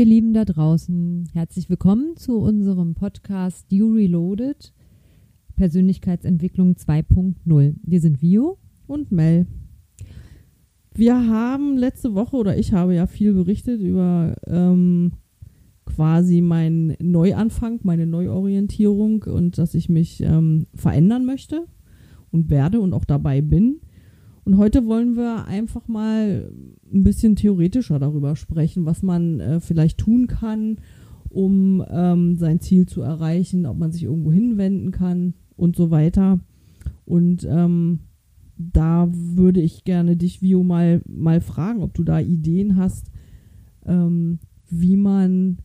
Ihr 0.00 0.06
Lieben 0.06 0.32
da 0.32 0.46
draußen, 0.46 1.28
herzlich 1.34 1.68
willkommen 1.68 2.16
zu 2.16 2.38
unserem 2.38 2.94
Podcast 2.94 3.70
You 3.70 3.92
Reloaded 3.92 4.72
Persönlichkeitsentwicklung 5.56 6.72
2.0. 6.72 7.74
Wir 7.82 8.00
sind 8.00 8.22
Vio 8.22 8.56
und 8.86 9.12
Mel. 9.12 9.46
Wir 10.94 11.26
haben 11.28 11.76
letzte 11.76 12.14
Woche 12.14 12.34
oder 12.36 12.56
ich 12.56 12.72
habe 12.72 12.94
ja 12.94 13.06
viel 13.06 13.34
berichtet 13.34 13.82
über 13.82 14.36
ähm, 14.46 15.12
quasi 15.84 16.40
meinen 16.40 16.96
Neuanfang, 16.98 17.80
meine 17.82 18.06
Neuorientierung 18.06 19.24
und 19.24 19.58
dass 19.58 19.74
ich 19.74 19.90
mich 19.90 20.22
ähm, 20.22 20.66
verändern 20.74 21.26
möchte 21.26 21.66
und 22.30 22.48
werde 22.48 22.80
und 22.80 22.94
auch 22.94 23.04
dabei 23.04 23.42
bin. 23.42 23.80
Und 24.44 24.56
heute 24.56 24.86
wollen 24.86 25.16
wir 25.16 25.46
einfach 25.46 25.86
mal 25.86 26.52
ein 26.92 27.04
bisschen 27.04 27.36
theoretischer 27.36 27.98
darüber 27.98 28.36
sprechen, 28.36 28.86
was 28.86 29.02
man 29.02 29.40
äh, 29.40 29.60
vielleicht 29.60 29.98
tun 29.98 30.26
kann, 30.26 30.78
um 31.28 31.84
ähm, 31.88 32.36
sein 32.36 32.60
Ziel 32.60 32.86
zu 32.86 33.02
erreichen, 33.02 33.66
ob 33.66 33.78
man 33.78 33.92
sich 33.92 34.04
irgendwo 34.04 34.32
hinwenden 34.32 34.90
kann 34.90 35.34
und 35.56 35.76
so 35.76 35.90
weiter. 35.90 36.40
Und 37.04 37.46
ähm, 37.48 38.00
da 38.56 39.08
würde 39.12 39.60
ich 39.60 39.84
gerne 39.84 40.16
dich, 40.16 40.42
Vio, 40.42 40.62
mal, 40.62 41.02
mal 41.06 41.40
fragen, 41.40 41.82
ob 41.82 41.94
du 41.94 42.04
da 42.04 42.20
Ideen 42.20 42.76
hast, 42.76 43.10
ähm, 43.86 44.38
wie 44.68 44.96
man 44.96 45.58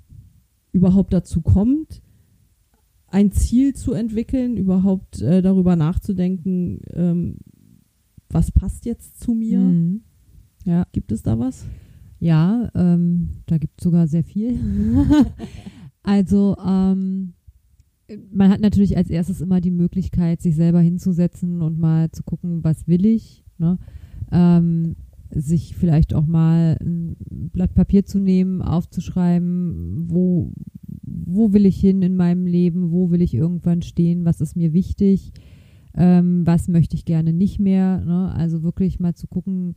überhaupt 0.72 1.14
dazu 1.14 1.42
kommt, 1.42 2.02
ein 3.08 3.32
Ziel 3.32 3.74
zu 3.74 3.94
entwickeln, 3.94 4.58
überhaupt 4.58 5.22
äh, 5.22 5.42
darüber 5.42 5.76
nachzudenken, 5.76 6.82
ähm, 6.94 7.38
was 8.30 8.52
passt 8.52 8.86
jetzt 8.86 9.20
zu 9.22 9.34
mir? 9.34 9.60
Mhm. 9.60 10.02
Ja. 10.66 10.86
Gibt 10.92 11.12
es 11.12 11.22
da 11.22 11.38
was? 11.38 11.66
Ja, 12.20 12.70
ähm, 12.76 13.30
da 13.46 13.58
gibt 13.58 13.80
es 13.80 13.84
sogar 13.84 14.08
sehr 14.08 14.24
viel. 14.24 14.58
also, 16.04 16.56
ähm, 16.66 17.34
man 18.32 18.50
hat 18.50 18.62
natürlich 18.62 18.98
als 18.98 19.10
erstes 19.10 19.42
immer 19.42 19.62
die 19.62 19.72
Möglichkeit, 19.72 20.42
sich 20.42 20.56
selber 20.56 20.80
hinzusetzen 20.80 21.62
und 21.62 21.80
mal 21.80 22.12
zu 22.12 22.24
gucken, 22.24 22.64
was 22.64 22.88
will 22.88 23.06
ich. 23.06 23.44
Ne? 23.58 23.78
Ähm, 24.32 24.96
sich 25.32 25.76
vielleicht 25.76 26.14
auch 26.14 26.26
mal 26.26 26.78
ein 26.82 27.16
Blatt 27.52 27.74
Papier 27.74 28.06
zu 28.06 28.20
nehmen, 28.20 28.62
aufzuschreiben, 28.62 30.06
wo, 30.08 30.54
wo 31.02 31.52
will 31.52 31.66
ich 31.66 31.80
hin 31.80 32.02
in 32.02 32.16
meinem 32.16 32.46
Leben, 32.46 32.92
wo 32.92 33.10
will 33.12 33.22
ich 33.22 33.34
irgendwann 33.34 33.82
stehen, 33.82 34.24
was 34.24 34.42
ist 34.42 34.56
mir 34.56 34.72
wichtig, 34.74 35.32
ähm, 35.96 36.46
was 36.46 36.68
möchte 36.68 36.96
ich 36.96 37.06
gerne 37.06 37.34
nicht 37.34 37.60
mehr. 37.60 38.02
Ne? 38.02 38.32
Also 38.34 38.64
wirklich 38.64 39.00
mal 39.00 39.16
zu 39.16 39.28
gucken, 39.28 39.76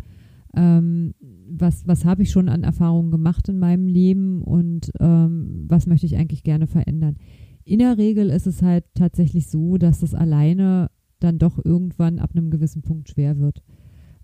ähm, 0.56 1.14
was, 1.48 1.86
was 1.86 2.05
habe 2.05 2.22
ich 2.22 2.30
schon 2.30 2.48
an 2.48 2.64
Erfahrungen 2.64 3.11
gemacht 3.11 3.48
in 3.48 3.58
meinem 3.58 3.86
Leben 3.86 4.42
und 4.42 4.91
ähm, 5.00 5.66
was 5.69 5.86
möchte 5.86 6.06
ich 6.06 6.16
eigentlich 6.16 6.42
gerne 6.42 6.66
verändern. 6.66 7.16
In 7.64 7.80
der 7.80 7.98
Regel 7.98 8.30
ist 8.30 8.46
es 8.46 8.62
halt 8.62 8.84
tatsächlich 8.94 9.48
so, 9.48 9.77
dass 9.77 10.00
das 10.00 10.14
alleine 10.14 10.91
dann 11.20 11.39
doch 11.39 11.62
irgendwann 11.64 12.19
ab 12.19 12.30
einem 12.34 12.50
gewissen 12.50 12.83
Punkt 12.83 13.11
schwer 13.11 13.39
wird. 13.39 13.62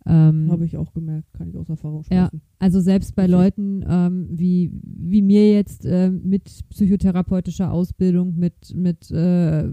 Ähm, 0.06 0.50
Habe 0.50 0.66
ich 0.66 0.76
auch 0.76 0.92
gemerkt, 0.92 1.32
kann 1.32 1.48
ich 1.48 1.56
aus 1.56 1.68
Erfahrung 1.68 2.04
sprechen. 2.04 2.30
Ja, 2.32 2.40
also 2.58 2.80
selbst 2.80 3.16
bei. 3.16 3.26
Leuten 3.26 3.82
ähm, 3.88 4.28
wie, 4.30 4.70
wie 4.82 5.22
mir 5.22 5.50
jetzt 5.52 5.86
äh, 5.86 6.10
mit 6.10 6.50
psychotherapeutischer 6.68 7.72
Ausbildung, 7.72 8.36
mit, 8.36 8.74
mit 8.74 9.10
äh, 9.10 9.66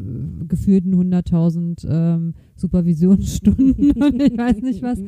gefühlten 0.48 0.96
100.000 0.96 1.86
ähm, 1.88 2.34
Supervisionsstunden 2.56 3.92
und 4.02 4.22
ich 4.22 4.38
weiß 4.38 4.62
nicht 4.62 4.82
was, 4.82 5.00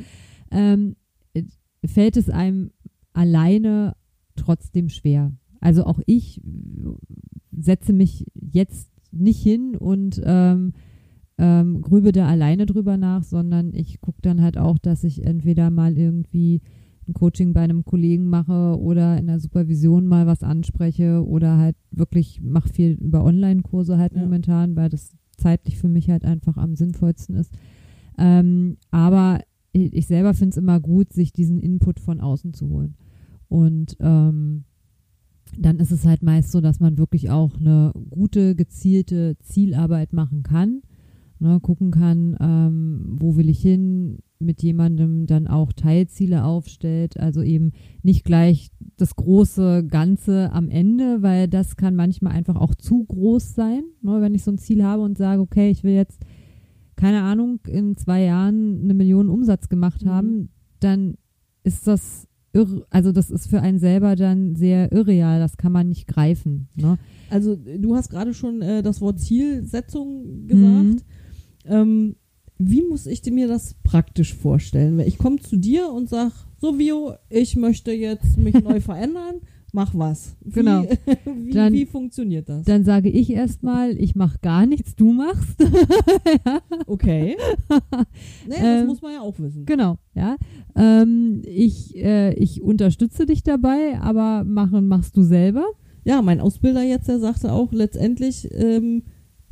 ähm, 0.51 0.97
fällt 1.85 2.17
es 2.17 2.29
einem 2.29 2.71
alleine 3.13 3.95
trotzdem 4.35 4.89
schwer. 4.89 5.31
Also 5.61 5.85
auch 5.85 6.01
ich 6.05 6.41
setze 7.51 7.93
mich 7.93 8.25
jetzt 8.35 8.91
nicht 9.11 9.41
hin 9.41 9.77
und 9.77 10.21
ähm, 11.37 11.81
grübe 11.81 12.11
da 12.11 12.27
alleine 12.27 12.65
drüber 12.65 12.97
nach, 12.97 13.23
sondern 13.23 13.73
ich 13.73 14.01
gucke 14.01 14.21
dann 14.21 14.41
halt 14.41 14.57
auch, 14.57 14.77
dass 14.77 15.03
ich 15.03 15.25
entweder 15.25 15.69
mal 15.69 15.97
irgendwie 15.97 16.61
ein 17.07 17.13
Coaching 17.13 17.53
bei 17.53 17.61
einem 17.61 17.83
Kollegen 17.83 18.29
mache 18.29 18.77
oder 18.79 19.17
in 19.17 19.27
der 19.27 19.39
Supervision 19.39 20.05
mal 20.07 20.25
was 20.25 20.43
anspreche 20.43 21.25
oder 21.25 21.57
halt 21.57 21.75
wirklich 21.91 22.41
mache 22.41 22.69
viel 22.69 22.91
über 22.93 23.23
Online-Kurse 23.23 23.97
halt 23.97 24.13
ja. 24.13 24.21
momentan, 24.21 24.75
weil 24.75 24.89
das 24.89 25.11
zeitlich 25.37 25.77
für 25.77 25.89
mich 25.89 26.09
halt 26.09 26.23
einfach 26.23 26.57
am 26.57 26.75
sinnvollsten 26.75 27.35
ist. 27.35 27.51
Ähm, 28.17 28.77
aber 28.91 29.41
ich 29.73 30.05
selber 30.05 30.35
finde 30.35 30.51
es 30.51 30.57
immer 30.57 30.79
gut, 30.79 31.11
sich 31.11 31.33
diesen 31.33 31.59
Input 31.59 31.99
von 31.99 32.21
außen 32.21 32.53
zu 32.53 32.69
holen. 32.69 32.95
Und 33.49 33.97
ähm, 33.99 34.65
dann 35.57 35.79
ist 35.79 35.91
es 35.91 36.05
halt 36.05 36.21
meist 36.21 36.51
so, 36.51 36.61
dass 36.61 36.79
man 36.79 36.99
wirklich 36.99 37.31
auch 37.31 37.59
eine 37.59 37.91
gute, 38.11 38.55
gezielte 38.55 39.35
Zielarbeit 39.39 40.13
machen 40.13 40.43
kann 40.43 40.83
ne, 41.43 41.59
gucken 41.59 41.91
kann, 41.91 42.37
ähm, 42.39 43.17
wo 43.19 43.35
will 43.35 43.49
ich 43.49 43.61
hin, 43.61 44.19
mit 44.39 44.63
jemandem 44.63 45.25
dann 45.25 45.47
auch 45.47 45.73
Teilziele 45.73 46.43
aufstellt, 46.43 47.19
also 47.19 47.41
eben 47.41 47.71
nicht 48.01 48.23
gleich 48.23 48.71
das 48.97 49.15
große 49.15 49.85
Ganze 49.87 50.51
am 50.51 50.69
Ende, 50.69 51.21
weil 51.21 51.47
das 51.47 51.75
kann 51.75 51.95
manchmal 51.95 52.33
einfach 52.33 52.55
auch 52.55 52.75
zu 52.75 53.03
groß 53.03 53.55
sein, 53.55 53.83
ne, 54.01 54.21
wenn 54.21 54.33
ich 54.33 54.43
so 54.43 54.51
ein 54.51 54.57
Ziel 54.57 54.83
habe 54.83 55.03
und 55.03 55.17
sage, 55.17 55.41
okay, 55.41 55.69
ich 55.69 55.83
will 55.83 55.93
jetzt, 55.93 56.21
keine 56.95 57.21
Ahnung, 57.21 57.59
in 57.67 57.97
zwei 57.97 58.23
Jahren 58.23 58.81
eine 58.81 58.93
Million 58.93 59.29
Umsatz 59.29 59.67
gemacht 59.67 60.05
mhm. 60.05 60.09
haben, 60.09 60.49
dann 60.79 61.15
ist 61.63 61.87
das 61.87 62.27
irre, 62.53 62.85
also 62.89 63.11
das 63.11 63.31
ist 63.31 63.47
für 63.47 63.61
einen 63.61 63.79
selber 63.79 64.15
dann 64.15 64.55
sehr 64.55 64.93
irreal, 64.93 65.39
das 65.39 65.57
kann 65.57 65.73
man 65.73 65.89
nicht 65.89 66.07
greifen. 66.07 66.69
Ne? 66.75 66.97
Also 67.29 67.55
du 67.55 67.95
hast 67.95 68.09
gerade 68.09 68.33
schon 68.33 68.61
äh, 68.61 68.81
das 68.81 69.01
Wort 69.01 69.19
Zielsetzung 69.19 70.47
gesagt. 70.47 70.83
Mhm. 70.83 70.97
Ähm, 71.65 72.15
wie 72.57 72.83
muss 72.83 73.07
ich 73.07 73.23
mir 73.25 73.47
das 73.47 73.75
praktisch 73.83 74.33
vorstellen? 74.33 74.99
Ich 74.99 75.17
komme 75.17 75.37
zu 75.37 75.57
dir 75.57 75.91
und 75.91 76.09
sag, 76.09 76.31
so 76.59 76.77
Vio, 76.77 77.13
ich 77.29 77.55
möchte 77.55 77.91
jetzt 77.91 78.37
mich 78.37 78.53
neu 78.53 78.79
verändern, 78.81 79.41
mach 79.73 79.93
was. 79.95 80.37
Wie, 80.41 80.51
genau. 80.51 80.83
wie, 81.25 81.51
dann, 81.51 81.73
wie 81.73 81.85
funktioniert 81.85 82.47
das? 82.47 82.63
Dann 82.63 82.85
sage 82.85 83.09
ich 83.09 83.31
erstmal, 83.31 83.97
ich 83.97 84.15
mache 84.15 84.37
gar 84.41 84.65
nichts, 84.65 84.95
du 84.95 85.11
machst. 85.11 85.59
Okay. 86.85 87.37
Nee, 88.47 88.55
das 88.55 88.59
ähm, 88.59 88.87
muss 88.87 89.01
man 89.01 89.13
ja 89.13 89.21
auch 89.21 89.39
wissen. 89.39 89.65
Genau, 89.65 89.97
ja. 90.13 90.35
Ähm, 90.75 91.41
ich, 91.45 91.95
äh, 91.95 92.33
ich 92.33 92.61
unterstütze 92.61 93.25
dich 93.25 93.43
dabei, 93.43 93.99
aber 93.99 94.43
machen 94.43 94.87
machst 94.87 95.15
du 95.17 95.23
selber. 95.23 95.65
Ja, 96.03 96.21
mein 96.21 96.39
Ausbilder 96.39 96.83
jetzt, 96.83 97.07
der 97.07 97.19
sagte 97.19 97.51
auch 97.51 97.71
letztendlich, 97.71 98.49
ähm, 98.51 99.03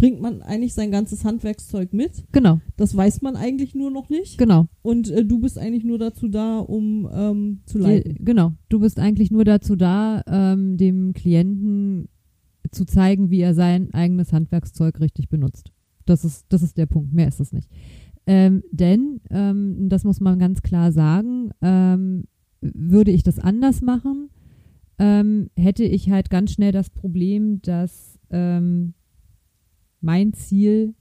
bringt 0.01 0.19
man 0.19 0.41
eigentlich 0.41 0.73
sein 0.73 0.89
ganzes 0.89 1.23
Handwerkszeug 1.23 1.94
mit. 1.94 2.23
Genau. 2.31 2.59
Das 2.75 2.97
weiß 2.97 3.22
man 3.22 3.35
eigentlich 3.35 3.75
nur 3.75 3.91
noch 3.91 4.09
nicht. 4.09 4.39
Genau. 4.39 4.66
Und 4.81 5.12
äh, 5.12 5.23
du 5.23 5.39
bist 5.39 5.59
eigentlich 5.59 5.84
nur 5.84 6.00
dazu 6.00 6.28
da, 6.28 6.57
um 6.57 7.07
ähm, 7.13 7.62
zu 7.67 7.78
leiten. 7.78 8.16
Die, 8.16 8.25
genau. 8.25 8.53
Du 8.69 8.79
bist 8.79 8.97
eigentlich 8.97 9.29
nur 9.29 9.45
dazu 9.45 9.75
da, 9.75 10.23
ähm, 10.25 10.75
dem 10.78 11.13
Klienten 11.13 12.09
zu 12.72 12.85
zeigen, 12.85 13.29
wie 13.29 13.41
er 13.41 13.53
sein 13.53 13.94
eigenes 13.94 14.34
Handwerkszeug 14.34 15.00
richtig 15.00 15.29
benutzt. 15.29 15.72
Das 16.07 16.25
ist, 16.25 16.47
das 16.50 16.63
ist 16.63 16.79
der 16.79 16.88
Punkt. 16.88 17.13
Mehr 17.13 17.28
ist 17.28 17.40
es 17.40 17.53
nicht. 17.53 17.69
Ähm, 18.25 18.63
denn, 18.72 19.22
ähm, 19.29 19.88
das 19.88 20.03
muss 20.03 20.19
man 20.19 20.40
ganz 20.40 20.63
klar 20.63 20.91
sagen, 20.91 21.51
ähm, 21.61 22.23
würde 22.59 23.11
ich 23.11 23.22
das 23.22 23.38
anders 23.38 23.81
machen, 23.81 24.31
ähm, 24.97 25.52
hätte 25.55 25.84
ich 25.84 26.09
halt 26.09 26.31
ganz 26.31 26.53
schnell 26.53 26.72
das 26.72 26.90
Problem, 26.90 27.61
dass 27.61 28.17
ähm, 28.31 28.96
mein 30.01 30.33
Ziel, 30.33 30.95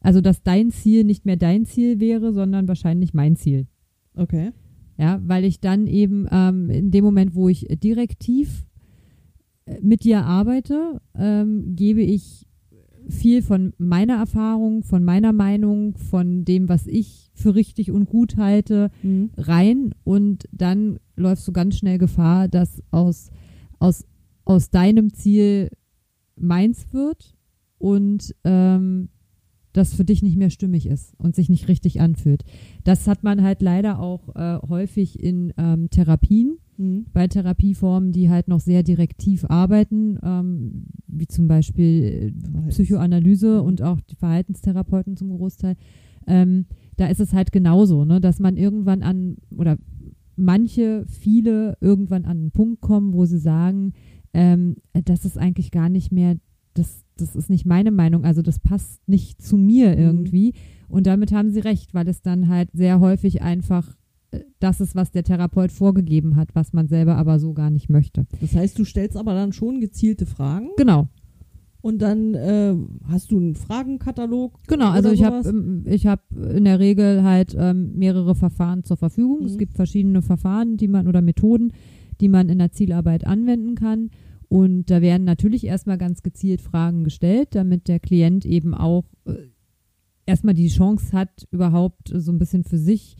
also 0.00 0.20
dass 0.20 0.42
dein 0.42 0.70
Ziel 0.70 1.04
nicht 1.04 1.26
mehr 1.26 1.36
dein 1.36 1.64
Ziel 1.64 2.00
wäre, 2.00 2.32
sondern 2.32 2.68
wahrscheinlich 2.68 3.14
mein 3.14 3.36
Ziel. 3.36 3.66
Okay. 4.14 4.52
Ja, 4.96 5.20
weil 5.24 5.44
ich 5.44 5.60
dann 5.60 5.86
eben 5.86 6.26
ähm, 6.30 6.70
in 6.70 6.90
dem 6.90 7.04
Moment, 7.04 7.34
wo 7.34 7.48
ich 7.48 7.66
direktiv 7.82 8.64
äh, 9.66 9.80
mit 9.82 10.04
dir 10.04 10.24
arbeite, 10.24 11.00
ähm, 11.16 11.74
gebe 11.74 12.02
ich 12.02 12.46
viel 13.08 13.42
von 13.42 13.74
meiner 13.78 14.16
Erfahrung, 14.16 14.82
von 14.82 15.04
meiner 15.04 15.32
Meinung, 15.32 15.96
von 15.96 16.44
dem, 16.44 16.68
was 16.68 16.86
ich 16.86 17.30
für 17.34 17.54
richtig 17.54 17.90
und 17.90 18.06
gut 18.06 18.36
halte, 18.36 18.90
mhm. 19.02 19.30
rein 19.36 19.94
und 20.04 20.48
dann 20.52 20.98
läufst 21.16 21.46
du 21.46 21.52
ganz 21.52 21.76
schnell 21.76 21.98
Gefahr, 21.98 22.48
dass 22.48 22.82
aus, 22.90 23.30
aus, 23.78 24.06
aus 24.44 24.70
deinem 24.70 25.12
Ziel 25.12 25.70
meins 26.36 26.92
wird 26.92 27.34
und 27.84 28.34
ähm, 28.44 29.10
das 29.74 29.92
für 29.92 30.06
dich 30.06 30.22
nicht 30.22 30.38
mehr 30.38 30.48
stimmig 30.48 30.86
ist 30.86 31.12
und 31.18 31.34
sich 31.34 31.50
nicht 31.50 31.68
richtig 31.68 32.00
anfühlt. 32.00 32.42
Das 32.82 33.06
hat 33.06 33.24
man 33.24 33.42
halt 33.42 33.60
leider 33.60 33.98
auch 33.98 34.34
äh, 34.34 34.58
häufig 34.66 35.22
in 35.22 35.52
ähm, 35.58 35.90
Therapien, 35.90 36.56
mhm. 36.78 37.04
bei 37.12 37.28
Therapieformen, 37.28 38.10
die 38.10 38.30
halt 38.30 38.48
noch 38.48 38.60
sehr 38.60 38.82
direktiv 38.82 39.44
arbeiten, 39.50 40.18
ähm, 40.22 40.86
wie 41.08 41.26
zum 41.26 41.46
Beispiel 41.46 42.32
äh, 42.32 42.68
Psychoanalyse 42.70 43.60
und 43.60 43.82
auch 43.82 44.00
die 44.00 44.16
Verhaltenstherapeuten 44.16 45.18
zum 45.18 45.36
Großteil. 45.36 45.76
Ähm, 46.26 46.64
da 46.96 47.08
ist 47.08 47.20
es 47.20 47.34
halt 47.34 47.52
genauso, 47.52 48.06
ne, 48.06 48.18
dass 48.18 48.38
man 48.38 48.56
irgendwann 48.56 49.02
an 49.02 49.36
oder 49.54 49.76
manche, 50.36 51.04
viele 51.06 51.76
irgendwann 51.82 52.24
an 52.24 52.38
einen 52.38 52.50
Punkt 52.50 52.80
kommen, 52.80 53.12
wo 53.12 53.26
sie 53.26 53.38
sagen, 53.38 53.92
ähm, 54.32 54.76
das 54.92 55.26
ist 55.26 55.36
eigentlich 55.36 55.70
gar 55.70 55.90
nicht 55.90 56.12
mehr, 56.12 56.36
das, 56.72 57.03
das 57.16 57.36
ist 57.36 57.50
nicht 57.50 57.64
meine 57.66 57.90
Meinung, 57.90 58.24
also 58.24 58.42
das 58.42 58.58
passt 58.58 59.06
nicht 59.08 59.40
zu 59.42 59.56
mir 59.56 59.90
Mhm. 59.92 59.98
irgendwie. 59.98 60.52
Und 60.88 61.06
damit 61.06 61.32
haben 61.32 61.50
sie 61.50 61.60
recht, 61.60 61.94
weil 61.94 62.08
es 62.08 62.22
dann 62.22 62.48
halt 62.48 62.70
sehr 62.72 63.00
häufig 63.00 63.42
einfach 63.42 63.96
äh, 64.32 64.40
das 64.60 64.80
ist, 64.80 64.94
was 64.94 65.10
der 65.12 65.22
Therapeut 65.24 65.70
vorgegeben 65.72 66.36
hat, 66.36 66.54
was 66.54 66.72
man 66.72 66.88
selber 66.88 67.16
aber 67.16 67.38
so 67.38 67.52
gar 67.54 67.70
nicht 67.70 67.88
möchte. 67.88 68.26
Das 68.40 68.54
heißt, 68.54 68.78
du 68.78 68.84
stellst 68.84 69.16
aber 69.16 69.34
dann 69.34 69.52
schon 69.52 69.80
gezielte 69.80 70.26
Fragen 70.26 70.68
Genau, 70.76 71.08
und 71.82 72.00
dann 72.02 72.34
äh, 72.34 72.74
hast 73.08 73.30
du 73.30 73.36
einen 73.38 73.54
Fragenkatalog. 73.54 74.58
genau. 74.66 74.90
Also 74.90 75.10
ich 75.10 75.22
habe 75.24 75.42
sowas? 75.42 75.54
ich 75.86 76.06
habe 76.06 76.22
in 76.56 76.64
der 76.64 76.78
Regel 76.80 77.22
halt 77.22 77.54
ähm, 77.58 77.92
mehrere 77.96 78.34
Verfahren 78.34 78.84
zur 78.84 78.96
Verfügung. 78.96 79.44
Es 79.44 79.54
Mhm. 79.54 79.58
gibt 79.58 79.74
verschiedene 79.74 80.22
Verfahren, 80.22 80.76
die 80.76 80.88
man 80.88 81.06
oder 81.06 81.22
Methoden, 81.22 81.72
die 82.20 82.28
man 82.28 82.48
in 82.48 82.58
der 82.58 82.72
Zielarbeit 82.72 83.26
anwenden 83.26 83.74
kann. 83.74 84.10
Und 84.48 84.90
da 84.90 85.02
werden 85.02 85.24
natürlich 85.24 85.64
erstmal 85.64 85.98
ganz 85.98 86.22
gezielt 86.22 86.60
Fragen 86.60 87.04
gestellt, 87.04 87.48
damit 87.52 87.88
der 87.88 88.00
Klient 88.00 88.44
eben 88.44 88.74
auch 88.74 89.04
äh, 89.26 89.34
erstmal 90.26 90.54
die 90.54 90.68
Chance 90.68 91.12
hat, 91.12 91.46
überhaupt 91.50 92.10
so 92.12 92.32
ein 92.32 92.38
bisschen 92.38 92.64
für 92.64 92.78
sich 92.78 93.16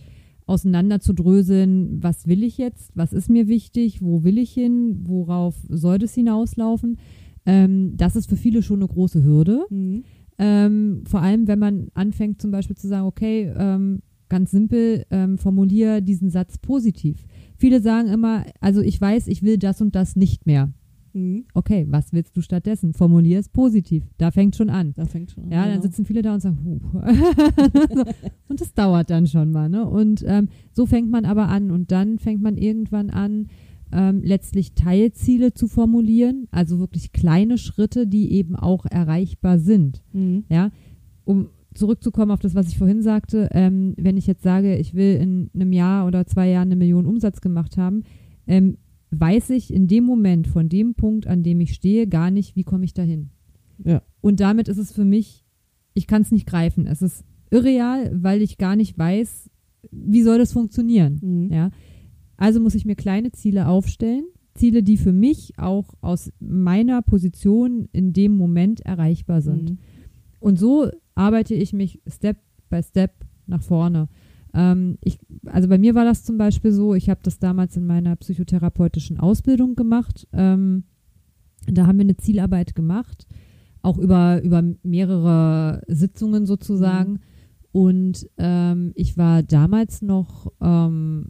auseinanderzudröseln, 0.47 2.03
was 2.03 2.27
will 2.27 2.43
ich 2.43 2.59
jetzt, 2.59 2.93
was 2.95 3.13
ist 3.13 3.31
mir 3.31 3.49
wichtig, 3.49 4.03
wo 4.03 4.25
will 4.25 4.39
ich 4.39 4.53
hin, 4.53 5.01
worauf 5.05 5.55
soll 5.69 5.99
das 5.99 6.15
hinauslaufen. 6.15 6.99
Ähm, 7.47 7.97
das 7.97 8.17
ist 8.17 8.29
für 8.29 8.37
viele 8.37 8.63
schon 8.63 8.81
eine 8.81 8.89
große 8.89 9.25
Hürde. 9.25 9.65
Mhm. 9.71 10.05
Ähm, 10.37 11.03
vor 11.07 11.23
allem, 11.23 11.47
wenn 11.47 11.59
man 11.59 11.89
anfängt 11.95 12.43
zum 12.43 12.51
Beispiel 12.51 12.77
zu 12.77 12.89
sagen, 12.89 13.07
okay, 13.07 13.53
ähm, 13.57 14.03
ganz 14.29 14.51
simpel, 14.51 15.05
ähm, 15.11 15.39
formuliere 15.39 16.03
diesen 16.03 16.31
Satz 16.31 16.59
positiv. 16.59 17.25
Viele 17.57 17.81
sagen 17.81 18.09
immer, 18.09 18.45
also 18.61 18.81
ich 18.81 19.01
weiß, 19.01 19.29
ich 19.29 19.43
will 19.43 19.59
das 19.59 19.81
und 19.81 19.95
das 19.95 20.17
nicht 20.17 20.47
mehr. 20.47 20.73
Mhm. 21.15 21.45
Okay, 21.55 21.87
was 21.89 22.13
willst 22.13 22.37
du 22.37 22.41
stattdessen? 22.41 22.93
Formulier 22.93 23.39
es 23.39 23.49
positiv. 23.49 24.05
Da 24.19 24.31
fängt 24.31 24.57
schon 24.57 24.69
an. 24.69 24.93
Da 24.97 25.07
fängt 25.07 25.31
schon 25.31 25.45
an. 25.45 25.51
Ja, 25.51 25.63
dann 25.63 25.71
genau. 25.73 25.83
sitzen 25.83 26.05
viele 26.05 26.23
da 26.23 26.35
und 26.35 26.41
sagen, 26.41 26.59
huh. 26.65 27.01
So. 27.95 28.05
und 28.49 28.61
das 28.61 28.75
dauert 28.75 29.11
dann 29.11 29.27
schon 29.27 29.53
mal. 29.53 29.69
Ne? 29.69 29.89
Und 29.89 30.25
ähm, 30.27 30.49
so 30.73 30.87
fängt 30.87 31.11
man 31.11 31.25
aber 31.25 31.49
an. 31.49 31.71
Und 31.71 31.93
dann 31.93 32.19
fängt 32.19 32.43
man 32.43 32.57
irgendwann 32.57 33.11
an, 33.11 33.47
ähm, 33.93 34.23
letztlich 34.25 34.75
Teilziele 34.75 35.55
zu 35.55 35.69
formulieren, 35.69 36.49
also 36.51 36.81
wirklich 36.81 37.13
kleine 37.13 37.59
Schritte, 37.59 38.07
die 38.07 38.33
eben 38.33 38.57
auch 38.57 38.87
erreichbar 38.87 39.59
sind. 39.59 40.03
Mhm. 40.13 40.45
Ja, 40.49 40.71
um 41.25 41.49
zurückzukommen 41.75 42.31
auf 42.31 42.41
das, 42.41 42.55
was 42.55 42.69
ich 42.69 42.79
vorhin 42.79 43.03
sagte, 43.03 43.49
ähm, 43.53 43.95
wenn 43.97 44.17
ich 44.17 44.27
jetzt 44.27 44.43
sage, 44.43 44.77
ich 44.77 44.95
will 44.95 45.17
in 45.17 45.51
einem 45.55 45.73
Jahr 45.73 46.07
oder 46.07 46.27
zwei 46.27 46.49
Jahren 46.49 46.69
eine 46.69 46.77
Million 46.77 47.07
Umsatz 47.07 47.41
gemacht 47.41 47.77
haben, 47.77 48.05
ähm, 48.47 48.77
weiß 49.19 49.51
ich 49.51 49.73
in 49.73 49.87
dem 49.87 50.05
Moment, 50.05 50.47
von 50.47 50.69
dem 50.69 50.95
Punkt, 50.95 51.27
an 51.27 51.43
dem 51.43 51.61
ich 51.61 51.75
stehe, 51.75 52.07
gar 52.07 52.31
nicht, 52.31 52.57
wie 52.57 52.65
komme 52.65 52.85
ich 52.85 52.95
dahin. 52.95 53.31
Ja. 53.85 54.03
Und 54.21 54.41
damit 54.41 54.69
ist 54.69 54.79
es 54.79 54.93
für 54.93 55.05
mich, 55.05 55.45
ich 55.95 56.07
kann 56.07 56.23
es 56.23 56.31
nicht 56.31 56.47
greifen. 56.47 56.87
Es 56.87 57.03
ist 57.03 57.25
irreal, 57.51 58.11
weil 58.15 58.43
ich 58.43 58.59
gar 58.59 58.77
nicht 58.77 58.99
weiß, 58.99 59.51
wie 59.91 60.23
soll 60.23 60.39
das 60.39 60.53
funktionieren. 60.53 61.21
Mhm. 61.23 61.53
Ja. 61.53 61.71
Also 62.37 62.61
muss 62.61 62.75
ich 62.75 62.85
mir 62.85 62.97
kleine 62.97 63.33
Ziele 63.33 63.69
aufstellen, 63.69 64.25
Ziele, 64.55 64.83
die 64.83 64.97
für 64.97 65.13
mich 65.13 65.59
auch 65.59 65.95
aus 66.01 66.33
meiner 66.41 67.03
Position 67.03 67.89
in 67.93 68.13
dem 68.13 68.37
Moment 68.37 68.81
erreichbar 68.81 69.41
sind. 69.41 69.71
Mhm. 69.71 69.79
Und 70.41 70.59
so 70.59 70.91
arbeite 71.15 71.55
ich 71.55 71.73
mich 71.73 72.01
Step 72.07 72.39
by 72.71 72.83
Step 72.83 73.13
nach 73.47 73.63
vorne. 73.63 74.09
Ähm, 74.55 74.99
ich, 75.03 75.19
also 75.47 75.69
bei 75.69 75.79
mir 75.79 75.95
war 75.95 76.05
das 76.05 76.25
zum 76.25 76.39
Beispiel 76.39 76.73
so, 76.73 76.95
ich 76.95 77.11
habe 77.11 77.21
das 77.23 77.39
damals 77.39 77.77
in 77.77 77.87
meiner 77.87 78.15
psychotherapeutischen 78.17 79.19
Ausbildung 79.19 79.75
gemacht. 79.75 80.29
Ähm, 80.33 80.85
da 81.67 81.87
haben 81.87 81.99
wir 81.99 82.05
eine 82.05 82.17
Zielarbeit 82.17 82.75
gemacht, 82.75 83.27
auch 83.83 83.99
über, 83.99 84.43
über 84.43 84.63
mehrere 84.83 85.83
Sitzungen 85.89 86.47
sozusagen. 86.47 87.21
Und 87.73 88.29
ähm, 88.39 88.93
ich 88.95 89.19
war 89.19 89.43
damals 89.43 90.01
noch, 90.01 90.53
ähm, 90.61 91.27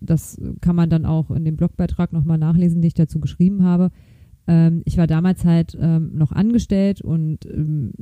das 0.00 0.40
kann 0.60 0.76
man 0.76 0.90
dann 0.90 1.04
auch 1.04 1.30
in 1.30 1.44
dem 1.44 1.56
Blogbeitrag 1.56 2.12
nochmal 2.12 2.38
nachlesen, 2.38 2.80
den 2.80 2.88
ich 2.88 2.94
dazu 2.94 3.18
geschrieben 3.18 3.64
habe. 3.64 3.90
Ähm, 4.46 4.82
ich 4.84 4.96
war 4.98 5.06
damals 5.08 5.44
halt 5.44 5.76
ähm, 5.80 6.12
noch 6.14 6.30
angestellt 6.30 7.00
und 7.02 7.46
ähm, 7.46 7.92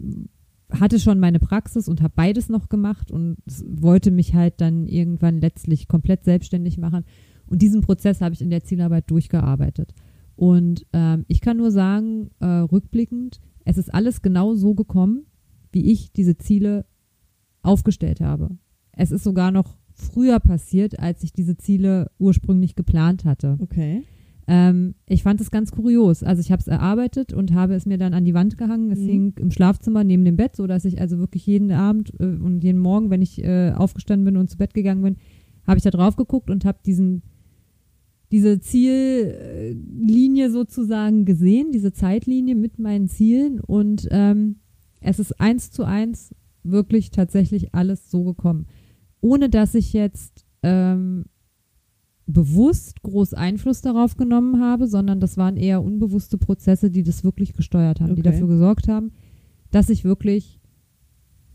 hatte 0.79 1.01
schon 1.01 1.19
meine 1.19 1.39
Praxis 1.41 1.89
und 1.89 2.03
habe 2.03 2.13
beides 2.15 2.49
noch 2.49 2.69
gemacht 2.69 3.11
und 3.11 3.39
wollte 3.65 4.11
mich 4.11 4.35
halt 4.35 4.61
dann 4.61 4.87
irgendwann 4.87 5.41
letztlich 5.41 5.89
komplett 5.89 6.25
selbstständig 6.25 6.79
machen. 6.79 7.05
Und 7.47 7.63
diesen 7.63 7.81
Prozess 7.81 8.21
habe 8.21 8.35
ich 8.35 8.43
in 8.43 8.51
der 8.51 8.63
Zielarbeit 8.63 9.11
durchgearbeitet. 9.11 9.95
Und 10.37 10.87
ähm, 10.93 11.25
ich 11.29 11.41
kann 11.41 11.57
nur 11.57 11.71
sagen, 11.71 12.31
äh, 12.41 12.47
rückblickend, 12.47 13.41
es 13.65 13.77
ist 13.77 13.93
alles 13.93 14.23
genau 14.23 14.55
so 14.55 14.75
gekommen, 14.75 15.27
wie 15.73 15.91
ich 15.91 16.13
diese 16.13 16.39
Ziele 16.39 16.87
aufgestellt 17.63 18.21
habe. 18.21 18.57
Es 18.93 19.11
ist 19.11 19.25
sogar 19.25 19.51
noch 19.51 19.77
früher 19.93 20.41
passiert, 20.41 20.99
als 20.99 21.23
ich 21.23 21.33
diese 21.33 21.57
Ziele 21.57 22.11
ursprünglich 22.19 22.75
geplant 22.75 23.25
hatte. 23.25 23.57
Okay. 23.61 24.05
Ähm, 24.53 24.95
ich 25.07 25.23
fand 25.23 25.41
es 25.41 25.53
ganz 25.53 25.71
kurios. 25.71 26.25
Also 26.25 26.41
ich 26.41 26.51
habe 26.51 26.59
es 26.61 26.67
erarbeitet 26.67 27.33
und 27.33 27.55
habe 27.55 27.75
es 27.75 27.87
mir 27.87 27.99
dann 27.99 28.15
an 28.15 28.25
die 28.25 28.35
Wand 28.35 28.59
gehangen. 28.59 28.91
Es 28.91 28.99
Mhm. 28.99 29.07
hing 29.07 29.33
im 29.39 29.51
Schlafzimmer 29.53 30.03
neben 30.03 30.25
dem 30.25 30.37
Bett, 30.37 30.57
so 30.57 30.67
dass 30.67 30.85
ich 30.85 31.01
also 31.01 31.19
wirklich 31.19 31.47
jeden 31.47 31.71
Abend 31.71 32.13
äh, 32.19 32.25
und 32.25 32.65
jeden 32.65 32.81
Morgen, 32.81 33.11
wenn 33.11 33.23
ich 33.23 33.45
äh, 33.45 33.71
aufgestanden 33.71 34.25
bin 34.25 34.37
und 34.37 34.51
zu 34.51 34.59
Bett 34.59 34.75
gegangen 34.75 35.03
bin, 35.03 35.17
habe 35.69 35.79
ich 35.79 35.85
da 35.85 35.91
drauf 35.91 36.17
geguckt 36.17 36.51
und 36.51 36.65
habe 36.65 36.79
diesen 36.85 37.23
diese 38.33 38.61
Ziellinie 38.61 40.51
sozusagen 40.51 41.25
gesehen, 41.25 41.73
diese 41.73 41.93
Zeitlinie 41.93 42.55
mit 42.55 42.79
meinen 42.79 43.09
Zielen 43.09 43.61
und 43.61 44.07
ähm, 44.11 44.57
es 45.01 45.19
ist 45.19 45.41
eins 45.41 45.71
zu 45.71 45.85
eins 45.85 46.35
wirklich 46.63 47.11
tatsächlich 47.11 47.75
alles 47.75 48.11
so 48.11 48.23
gekommen, 48.25 48.67
ohne 49.21 49.49
dass 49.49 49.75
ich 49.75 49.93
jetzt 49.93 50.45
ähm, 50.63 51.25
bewusst 52.33 53.03
groß 53.03 53.35
Einfluss 53.35 53.81
darauf 53.83 54.17
genommen 54.17 54.61
habe, 54.61 54.87
sondern 54.87 55.21
das 55.21 55.37
waren 55.37 55.57
eher 55.57 55.83
unbewusste 55.83 56.39
Prozesse, 56.39 56.91
die 56.91 57.03
das 57.03 57.25
wirklich 57.25 57.53
gesteuert 57.53 58.01
haben, 58.01 58.15
die 58.15 58.21
Okay. 58.23 58.31
dafür 58.31 58.49
gesorgt 58.49 58.89
haben, 58.89 59.13
dass 59.71 59.91
ich 59.91 60.05
wirklich 60.05 60.61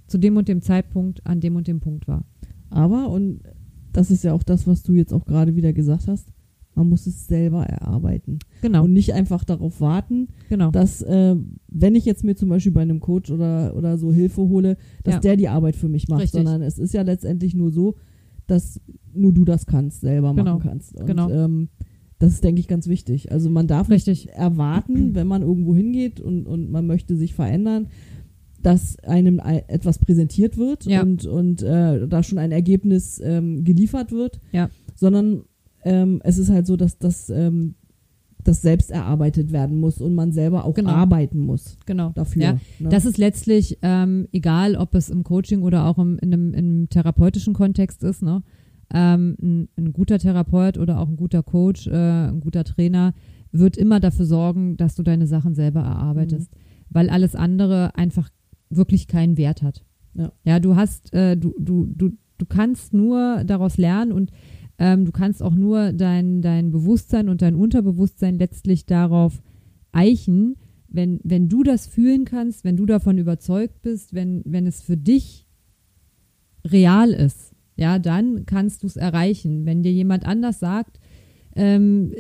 zu 0.08 0.18
dem 0.18 0.38
und 0.38 0.48
dem 0.48 0.62
Zeitpunkt 0.62 1.26
an 1.26 1.40
dem 1.40 1.56
und 1.56 1.68
dem 1.68 1.80
Punkt 1.80 2.08
war. 2.08 2.26
Aber, 2.70 3.10
und 3.10 3.42
das 3.92 4.12
ist 4.12 4.24
ja 4.24 4.34
auch 4.34 4.44
das, 4.44 4.68
was 4.68 4.84
du 4.84 4.94
jetzt 4.94 5.14
auch 5.14 5.26
gerade 5.26 5.56
wieder 5.56 5.74
gesagt 5.74 6.08
hast, 6.08 6.30
man 6.78 6.90
muss 6.90 7.08
es 7.08 7.28
selber 7.28 7.66
erarbeiten. 7.66 8.40
Genau, 8.62 8.84
Und 8.84 8.92
nicht 8.92 9.14
einfach 9.14 9.46
darauf 9.46 9.80
warten, 9.80 10.28
genau. 10.50 10.72
dass, 10.72 11.02
äh, 11.02 11.36
wenn 11.70 11.96
ich 11.96 12.04
jetzt 12.04 12.26
mir 12.26 12.36
zum 12.36 12.50
Beispiel 12.50 12.74
bei 12.74 12.82
einem 12.82 13.00
Coach 13.00 13.32
oder, 13.32 13.74
oder 13.78 13.98
so 13.98 14.12
Hilfe 14.12 14.42
hole, 14.42 14.76
dass 15.04 15.16
Ja. 15.16 15.20
der 15.22 15.38
die 15.38 15.48
Arbeit 15.48 15.78
für 15.78 15.88
mich 15.88 16.10
macht, 16.10 16.24
Richtig. 16.24 16.38
sondern 16.44 16.62
es 16.62 16.78
ist 16.78 16.94
ja 16.94 17.04
letztendlich 17.04 17.56
nur 17.56 17.72
so, 17.72 17.96
dass 18.48 18.82
nur 19.16 19.34
du 19.34 19.46
das 19.46 19.66
kannst, 19.66 20.02
selber 20.02 20.34
Genau. 20.34 20.56
machen 20.56 20.68
kannst. 20.70 20.96
Und, 20.96 21.06
Genau. 21.08 21.30
ähm, 21.30 21.70
das 22.20 22.34
ist, 22.34 22.44
denke 22.44 22.60
ich, 22.62 22.68
ganz 22.68 22.88
wichtig. 22.88 23.32
Also 23.32 23.50
man 23.50 23.68
darf 23.68 23.90
Richtig. 23.90 24.26
nicht 24.28 24.36
erwarten, 24.36 25.14
wenn 25.16 25.28
man 25.28 25.42
irgendwo 25.42 25.76
hingeht 25.76 26.20
und, 26.22 26.48
und 26.48 26.72
man 26.72 26.88
möchte 26.88 27.16
sich 27.18 27.34
verändern, 27.34 27.88
dass 28.62 28.98
einem 29.00 29.40
ei- 29.40 29.64
etwas 29.68 30.00
präsentiert 30.00 30.58
wird 30.58 30.86
Ja. 30.86 31.02
und, 31.04 31.26
und 31.26 31.62
äh, 31.62 32.08
da 32.08 32.24
schon 32.24 32.40
ein 32.40 32.52
Ergebnis 32.52 33.22
ähm, 33.24 33.64
geliefert 33.64 34.12
wird, 34.12 34.40
Ja. 34.52 34.70
sondern 34.96 35.44
ähm, 35.84 36.20
es 36.24 36.38
ist 36.40 36.50
halt 36.50 36.66
so, 36.66 36.76
dass 36.78 36.98
das, 36.98 37.30
ähm, 37.30 37.76
das 38.44 38.62
selbst 38.62 38.90
erarbeitet 38.92 39.52
werden 39.52 39.80
muss 39.80 40.02
und 40.02 40.16
man 40.16 40.32
selber 40.32 40.66
auch 40.66 40.74
Genau. 40.74 40.92
arbeiten 40.92 41.40
muss 41.40 41.78
Genau. 41.86 42.10
dafür. 42.16 42.42
Ja, 42.42 42.52
ne? 42.80 42.90
Das 42.90 43.06
ist 43.06 43.18
letztlich 43.20 43.78
ähm, 43.84 44.28
egal, 44.32 44.76
ob 44.78 44.96
es 44.96 45.10
im 45.12 45.24
Coaching 45.24 45.62
oder 45.62 45.86
auch 45.86 46.00
im, 46.00 46.18
in, 46.20 46.34
einem, 46.34 46.54
in 46.54 46.66
einem 46.66 46.90
therapeutischen 46.90 47.54
Kontext 47.54 48.04
ist. 48.04 48.24
Ne? 48.24 48.42
Ähm, 48.94 49.36
ein, 49.42 49.70
ein 49.78 49.94
guter 49.94 50.20
Therapeut 50.20 50.78
oder 50.78 51.00
auch 51.00 51.08
ein 51.08 51.18
guter 51.18 51.44
Coach, 51.44 51.88
äh, 51.88 52.28
ein 52.30 52.40
guter 52.40 52.64
Trainer 52.64 53.14
wird 53.52 53.78
immer 53.78 54.00
dafür 54.00 54.26
sorgen, 54.26 54.78
dass 54.78 54.96
du 54.96 55.04
deine 55.04 55.28
Sachen 55.28 55.56
selber 55.56 55.82
erarbeitest, 55.82 56.52
weil 56.90 57.10
alles 57.10 57.36
andere 57.36 57.96
einfach 57.96 58.30
wirklich 58.70 59.08
keinen 59.08 59.38
Wert 59.38 59.62
hat. 59.62 59.84
Ja. 60.14 60.32
ja 60.44 60.60
du 60.60 60.76
hast, 60.76 61.14
äh, 61.14 61.38
du, 61.38 61.54
du, 61.58 61.86
du, 61.86 62.12
du 62.38 62.46
kannst 62.46 62.94
nur 62.94 63.44
daraus 63.46 63.78
lernen 63.78 64.12
und 64.12 64.32
ähm, 64.78 65.06
du 65.06 65.12
kannst 65.12 65.42
auch 65.42 65.56
nur 65.56 65.94
dein, 65.94 66.42
dein 66.42 66.72
Bewusstsein 66.72 67.30
und 67.30 67.42
dein 67.42 67.56
Unterbewusstsein 67.56 68.38
letztlich 68.38 68.86
darauf 68.86 69.42
eichen, 69.92 70.58
wenn, 70.90 71.20
wenn 71.24 71.50
du 71.50 71.64
das 71.64 71.88
fühlen 71.88 72.26
kannst, 72.26 72.64
wenn 72.64 72.78
du 72.78 72.86
davon 72.86 73.18
überzeugt 73.18 73.82
bist, 73.82 74.14
wenn, 74.14 74.42
wenn 74.46 74.68
es 74.68 74.82
für 74.82 74.98
dich 74.98 75.48
real 76.66 77.12
ist, 77.12 77.55
ja, 77.76 78.00
dann 78.00 78.46
kannst 78.46 78.84
du 78.84 78.88
es 78.88 78.96
erreichen. 78.98 79.66
Wenn 79.66 79.84
dir 79.84 79.92
jemand 79.92 80.26
anders 80.26 80.60
sagt, 80.60 81.00
ähm, 81.56 82.14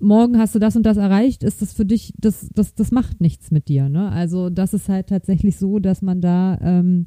morgen 0.00 0.38
hast 0.38 0.54
du 0.54 0.58
das 0.58 0.76
und 0.76 0.84
das 0.84 0.96
erreicht, 0.96 1.42
ist 1.42 1.60
das 1.62 1.72
für 1.72 1.84
dich, 1.84 2.14
das, 2.18 2.48
das, 2.54 2.74
das 2.74 2.90
macht 2.92 3.20
nichts 3.20 3.50
mit 3.50 3.68
dir. 3.68 3.88
Ne? 3.88 4.10
Also 4.10 4.50
das 4.50 4.74
ist 4.74 4.88
halt 4.88 5.08
tatsächlich 5.08 5.56
so, 5.56 5.78
dass 5.78 6.02
man 6.02 6.20
da 6.20 6.58
ähm, 6.62 7.06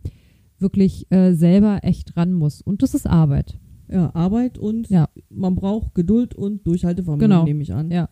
wirklich 0.60 1.08
äh, 1.12 1.34
selber 1.34 1.80
echt 1.84 2.16
ran 2.18 2.34
muss. 2.34 2.62
Und 2.62 2.84
das 2.84 2.94
ist 2.94 3.08
Arbeit. 3.08 3.58
ja, 3.90 4.14
Arbeit 4.16 4.58
und 4.58 4.90
Ja. 4.90 5.10
man 5.30 5.56
braucht 5.56 5.96
Geduld 5.96 6.34
und 6.36 6.66
Durchhaltevermögen, 6.68 7.30
Genau. 7.30 7.44
nehme 7.46 7.62
ich 7.64 7.74
an. 7.74 7.92
Ja. 7.92 8.10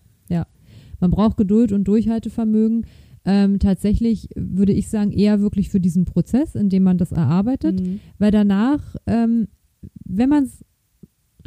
Man 1.02 1.12
braucht 1.12 1.38
Geduld 1.38 1.72
und 1.72 1.86
Durchhaltevermögen. 1.88 2.86
Ähm, 3.26 3.60
tatsächlich 3.60 4.30
würde 4.36 4.72
ich 4.74 4.88
sagen, 4.90 5.12
eher 5.12 5.42
wirklich 5.42 5.70
für 5.70 5.80
diesen 5.80 6.06
Prozess, 6.06 6.56
in 6.56 6.70
dem 6.70 6.84
man 6.84 6.98
das 6.98 7.12
erarbeitet, 7.12 7.80
Mhm. 7.82 8.00
weil 8.18 8.32
danach, 8.32 8.96
ähm, 9.08 9.48
wenn 10.06 10.30
man 10.30 10.44
es 10.46 10.64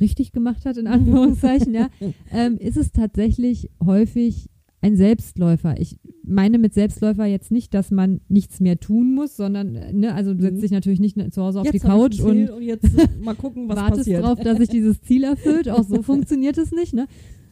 richtig 0.00 0.32
gemacht 0.32 0.64
hat, 0.66 0.76
in 0.76 0.86
Anführungszeichen, 1.66 1.74
ja, 1.74 1.88
ähm, 2.30 2.56
ist 2.58 2.76
es 2.76 2.92
tatsächlich 2.92 3.70
häufig 3.84 4.48
ein 4.80 4.96
Selbstläufer. 4.96 5.80
Ich 5.80 5.98
meine 6.24 6.58
mit 6.58 6.74
Selbstläufer 6.74 7.24
jetzt 7.24 7.52
nicht, 7.52 7.72
dass 7.72 7.90
man 7.92 8.20
nichts 8.28 8.58
mehr 8.58 8.80
tun 8.80 9.14
muss, 9.14 9.36
sondern, 9.36 9.76
äh, 9.76 9.92
ne, 9.92 10.12
also 10.14 10.34
du 10.34 10.42
setzt 10.42 10.56
Mhm. 10.56 10.60
dich 10.62 10.70
natürlich 10.72 11.00
nicht 11.00 11.16
zu 11.32 11.40
Hause 11.42 11.60
auf 11.60 11.66
Jetzt 11.66 11.74
die 11.74 11.78
Couch 11.86 12.20
und 12.20 12.50
und 12.50 12.62
jetzt 12.62 12.84
mal 13.22 13.34
gucken, 13.36 13.68
was 13.68 13.76
wartest 13.76 13.98
passiert. 14.00 14.24
drauf, 14.24 14.40
dass 14.40 14.58
sich 14.58 14.68
dieses 14.68 15.00
Ziel 15.02 15.22
erfüllt. 15.24 15.68
Auch 15.68 15.84
so 15.84 16.02
funktioniert 16.02 16.58
es 16.58 16.72
nicht. 16.72 16.94
Ne? 16.94 17.06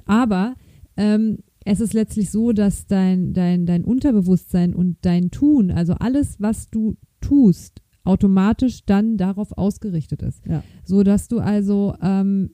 Aber 0.06 0.54
ähm, 0.96 1.38
es 1.64 1.80
ist 1.80 1.92
letztlich 1.92 2.30
so, 2.30 2.52
dass 2.52 2.86
dein, 2.86 3.32
dein, 3.32 3.66
dein 3.66 3.84
Unterbewusstsein 3.84 4.74
und 4.74 4.96
dein 5.02 5.30
Tun, 5.30 5.70
also 5.70 5.94
alles, 5.94 6.40
was 6.40 6.68
du 6.70 6.96
tust, 7.20 7.82
automatisch 8.04 8.84
dann 8.86 9.16
darauf 9.16 9.52
ausgerichtet 9.52 10.22
ist. 10.22 10.46
Ja. 10.46 10.62
So 10.84 11.02
dass 11.02 11.28
du 11.28 11.38
also 11.38 11.94
ähm, 12.02 12.50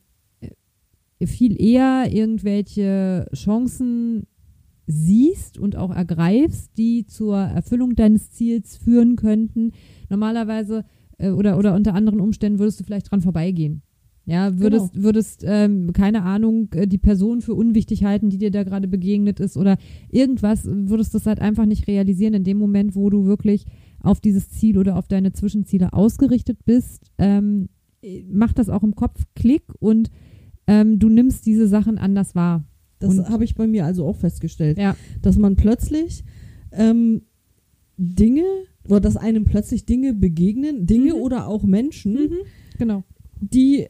viel 1.24 1.60
eher 1.60 2.12
irgendwelche 2.12 3.26
Chancen 3.32 4.26
siehst 4.86 5.58
und 5.58 5.76
auch 5.76 5.94
ergreifst, 5.94 6.76
die 6.76 7.06
zur 7.06 7.38
Erfüllung 7.38 7.94
deines 7.94 8.30
Ziels 8.30 8.76
führen 8.76 9.16
könnten. 9.16 9.72
Normalerweise 10.08 10.84
äh, 11.18 11.30
oder, 11.30 11.58
oder 11.58 11.74
unter 11.74 11.94
anderen 11.94 12.20
Umständen 12.20 12.58
würdest 12.58 12.80
du 12.80 12.84
vielleicht 12.84 13.10
dran 13.10 13.22
vorbeigehen. 13.22 13.82
Ja, 14.28 14.58
würdest, 14.58 15.00
würdest, 15.00 15.44
ähm, 15.46 15.92
keine 15.92 16.22
Ahnung, 16.22 16.68
äh, 16.74 16.88
die 16.88 16.98
Person 16.98 17.40
für 17.42 17.54
unwichtig 17.54 18.02
halten, 18.04 18.28
die 18.28 18.38
dir 18.38 18.50
da 18.50 18.64
gerade 18.64 18.88
begegnet 18.88 19.38
ist 19.38 19.56
oder 19.56 19.78
irgendwas, 20.10 20.64
würdest 20.66 21.14
das 21.14 21.26
halt 21.26 21.40
einfach 21.40 21.64
nicht 21.64 21.86
realisieren 21.86 22.34
in 22.34 22.42
dem 22.44 22.58
Moment, 22.58 22.96
wo 22.96 23.08
du 23.08 23.24
wirklich 23.26 23.66
auf 24.00 24.20
dieses 24.20 24.50
Ziel 24.50 24.78
oder 24.78 24.96
auf 24.96 25.06
deine 25.06 25.32
Zwischenziele 25.32 25.92
ausgerichtet 25.92 26.58
bist. 26.64 27.04
Ähm, 27.18 27.68
äh, 28.02 28.24
macht 28.24 28.58
das 28.58 28.68
auch 28.68 28.82
im 28.82 28.96
Kopf 28.96 29.22
Klick 29.36 29.62
und 29.78 30.10
ähm, 30.66 30.98
du 30.98 31.08
nimmst 31.08 31.46
diese 31.46 31.68
Sachen 31.68 31.96
anders 31.96 32.34
wahr. 32.34 32.64
Das 32.98 33.16
habe 33.30 33.44
ich 33.44 33.54
bei 33.54 33.66
mir 33.68 33.84
also 33.84 34.06
auch 34.06 34.16
festgestellt, 34.16 34.78
Ja. 34.78 34.96
dass 35.22 35.38
man 35.38 35.54
plötzlich 35.54 36.24
ähm, 36.72 37.22
Dinge 37.98 38.42
oder 38.88 39.00
dass 39.00 39.16
einem 39.16 39.44
plötzlich 39.44 39.84
Dinge 39.86 40.14
begegnen, 40.14 40.86
Dinge 40.86 41.14
Mhm. 41.14 41.20
oder 41.20 41.46
auch 41.46 41.62
Menschen, 41.64 42.18
Genau. 42.78 43.04
die 43.40 43.86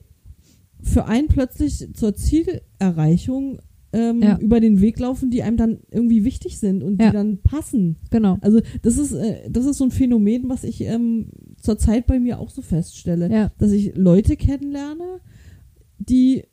für 0.86 1.06
einen 1.06 1.28
plötzlich 1.28 1.88
zur 1.94 2.14
Zielerreichung 2.14 3.58
ähm, 3.92 4.20
Ja. 4.22 4.38
über 4.38 4.60
den 4.60 4.80
Weg 4.80 4.98
laufen, 4.98 5.30
die 5.30 5.42
einem 5.42 5.56
dann 5.56 5.78
irgendwie 5.90 6.24
wichtig 6.24 6.58
sind 6.58 6.82
und 6.82 7.00
Ja. 7.00 7.08
die 7.08 7.12
dann 7.14 7.38
passen. 7.38 7.96
Genau. 8.10 8.36
Also 8.40 8.60
das 8.82 8.98
ist, 8.98 9.12
äh, 9.12 9.48
das 9.50 9.64
ist 9.64 9.78
so 9.78 9.84
ein 9.84 9.90
Phänomen, 9.90 10.48
was 10.48 10.64
ich 10.64 10.80
ähm, 10.82 11.28
zurzeit 11.60 12.06
bei 12.06 12.18
mir 12.20 12.38
auch 12.38 12.50
so 12.50 12.62
feststelle, 12.62 13.30
Ja. 13.32 13.52
dass 13.58 13.72
ich 13.72 13.94
Leute 13.96 14.36
kennenlerne, 14.36 15.20
die 15.98 16.44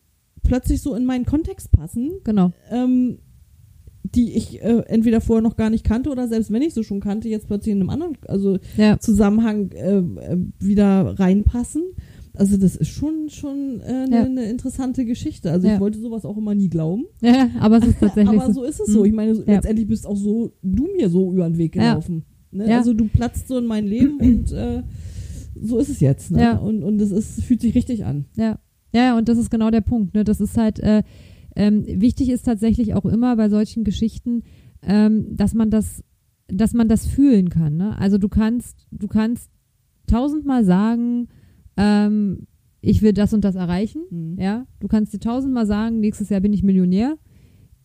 plötzlich 0.43 0.81
so 0.81 0.95
in 0.95 1.05
meinen 1.05 1.25
Kontext 1.25 1.71
passen, 1.71 2.11
Genau. 2.23 2.51
ähm, 2.71 3.19
die 4.03 4.33
ich 4.37 4.61
äh, 4.61 4.83
entweder 4.87 5.21
vorher 5.21 5.41
noch 5.41 5.55
gar 5.55 5.69
nicht 5.69 5.83
kannte 5.85 6.09
oder 6.11 6.27
selbst 6.27 6.51
wenn 6.51 6.61
ich 6.61 6.73
sie 6.73 6.83
schon 6.83 6.99
kannte, 6.99 7.29
jetzt 7.29 7.47
plötzlich 7.47 7.73
in 7.73 7.79
einem 7.81 7.89
anderen 7.89 8.17
also. 8.27 8.59
Zusammenhang 8.99 9.71
äh, 9.71 9.97
äh, 9.97 10.37
wieder 10.59 11.17
reinpassen. 11.19 11.83
Also 12.35 12.57
das 12.57 12.75
ist 12.75 12.89
schon 12.89 13.29
schon 13.29 13.79
äh, 13.81 13.83
eine 14.05 14.15
Ja. 14.15 14.23
eine 14.23 14.45
interessante 14.49 15.05
Geschichte. 15.05 15.51
Also 15.51 15.67
Ja. 15.67 15.75
ich 15.75 15.79
wollte 15.79 15.99
sowas 15.99 16.25
auch 16.25 16.37
immer 16.37 16.55
nie 16.55 16.69
glauben. 16.69 17.05
Ja, 17.21 17.49
aber 17.59 17.77
es 17.77 17.87
ist 17.87 17.99
tatsächlich 17.99 18.39
Aber 18.41 18.51
so. 18.53 18.63
ist 18.63 18.79
es 18.79 18.87
so. 18.87 18.99
Mhm. 19.01 19.05
Ich 19.05 19.13
meine, 19.13 19.35
so- 19.35 19.43
Ja. 19.45 19.53
letztendlich 19.55 19.87
bist 19.87 20.07
auch 20.07 20.15
so 20.17 20.53
du 20.63 20.87
mir 20.97 21.09
so 21.09 21.31
über 21.31 21.47
den 21.47 21.57
Weg 21.57 21.73
gelaufen. 21.73 22.25
Ne? 22.51 22.69
Ja. 22.69 22.77
Also 22.77 22.93
du 22.93 23.07
platzt 23.07 23.47
so 23.47 23.57
in 23.57 23.65
mein 23.65 23.85
Leben 23.85 24.17
und 24.19 24.51
äh, 24.51 24.81
so 25.61 25.77
ist 25.77 25.89
es 25.89 25.99
jetzt. 25.99 26.31
Ne? 26.31 26.41
Ja. 26.41 26.57
Und, 26.57 26.83
und 26.83 26.99
es 27.01 27.11
ist, 27.11 27.43
fühlt 27.43 27.61
sich 27.61 27.75
richtig 27.75 28.05
an. 28.05 28.25
Ja, 28.35 28.59
ja, 28.95 29.17
und 29.17 29.29
das 29.29 29.37
ist 29.37 29.49
genau 29.51 29.69
der 29.71 29.81
Punkt. 29.81 30.13
Ne? 30.15 30.23
Das 30.23 30.41
ist 30.41 30.57
halt, 30.57 30.79
äh, 30.79 31.03
ähm, 31.55 31.83
wichtig 31.87 32.29
ist 32.29 32.43
tatsächlich 32.43 32.95
auch 32.95 33.05
immer 33.05 33.35
bei 33.35 33.47
solchen 33.49 33.83
Geschichten, 33.83 34.41
ähm, 34.81 35.35
dass 35.35 35.53
man 35.53 35.69
das, 35.69 36.03
dass 36.47 36.73
man 36.73 36.87
das 36.89 37.05
fühlen 37.05 37.49
kann. 37.49 37.77
Ne? 37.77 37.97
Also 37.99 38.17
du 38.17 38.27
kannst, 38.27 38.87
du 38.91 39.07
kannst 39.07 39.51
tausendmal 40.07 40.65
sagen, 40.65 41.27
ähm, 41.77 42.47
ich 42.81 43.01
will 43.01 43.13
das 43.13 43.33
und 43.33 43.43
das 43.43 43.55
erreichen. 43.55 44.03
Mhm. 44.09 44.37
Ja, 44.39 44.67
du 44.79 44.87
kannst 44.87 45.13
dir 45.13 45.19
tausendmal 45.19 45.65
sagen, 45.65 45.99
nächstes 45.99 46.29
Jahr 46.29 46.41
bin 46.41 46.53
ich 46.53 46.63
Millionär. 46.63 47.17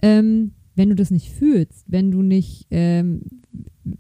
Ähm, 0.03 0.53
wenn 0.75 0.91
du 0.91 0.95
das 0.95 1.11
nicht 1.11 1.31
fühlst, 1.31 1.85
wenn 1.89 2.11
du 2.11 2.23
nicht, 2.23 2.67
ähm, 2.71 3.23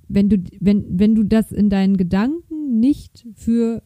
wenn 0.08 0.28
du, 0.28 0.38
wenn, 0.60 0.84
wenn 0.98 1.14
du 1.14 1.24
das 1.24 1.50
in 1.50 1.70
deinen 1.70 1.96
Gedanken 1.96 2.78
nicht 2.78 3.26
für 3.34 3.82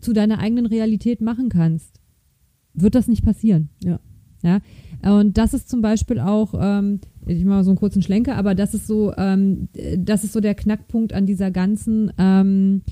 zu 0.00 0.12
deiner 0.12 0.38
eigenen 0.38 0.66
Realität 0.66 1.20
machen 1.20 1.48
kannst, 1.48 2.00
wird 2.74 2.94
das 2.94 3.06
nicht 3.08 3.24
passieren. 3.24 3.68
Ja. 3.84 4.00
Ja. 4.42 4.60
Und 5.02 5.38
das 5.38 5.54
ist 5.54 5.68
zum 5.68 5.82
Beispiel 5.82 6.18
auch, 6.18 6.54
ähm, 6.58 7.00
ich 7.26 7.44
mache 7.44 7.64
so 7.64 7.70
einen 7.70 7.78
kurzen 7.78 8.02
Schlenker, 8.02 8.36
aber 8.36 8.54
das 8.54 8.74
ist 8.74 8.86
so, 8.86 9.12
ähm, 9.16 9.68
das 9.98 10.24
ist 10.24 10.32
so 10.32 10.40
der 10.40 10.54
Knackpunkt 10.54 11.12
an 11.12 11.26
dieser 11.26 11.50
ganzen 11.50 12.12
ähm, 12.18 12.82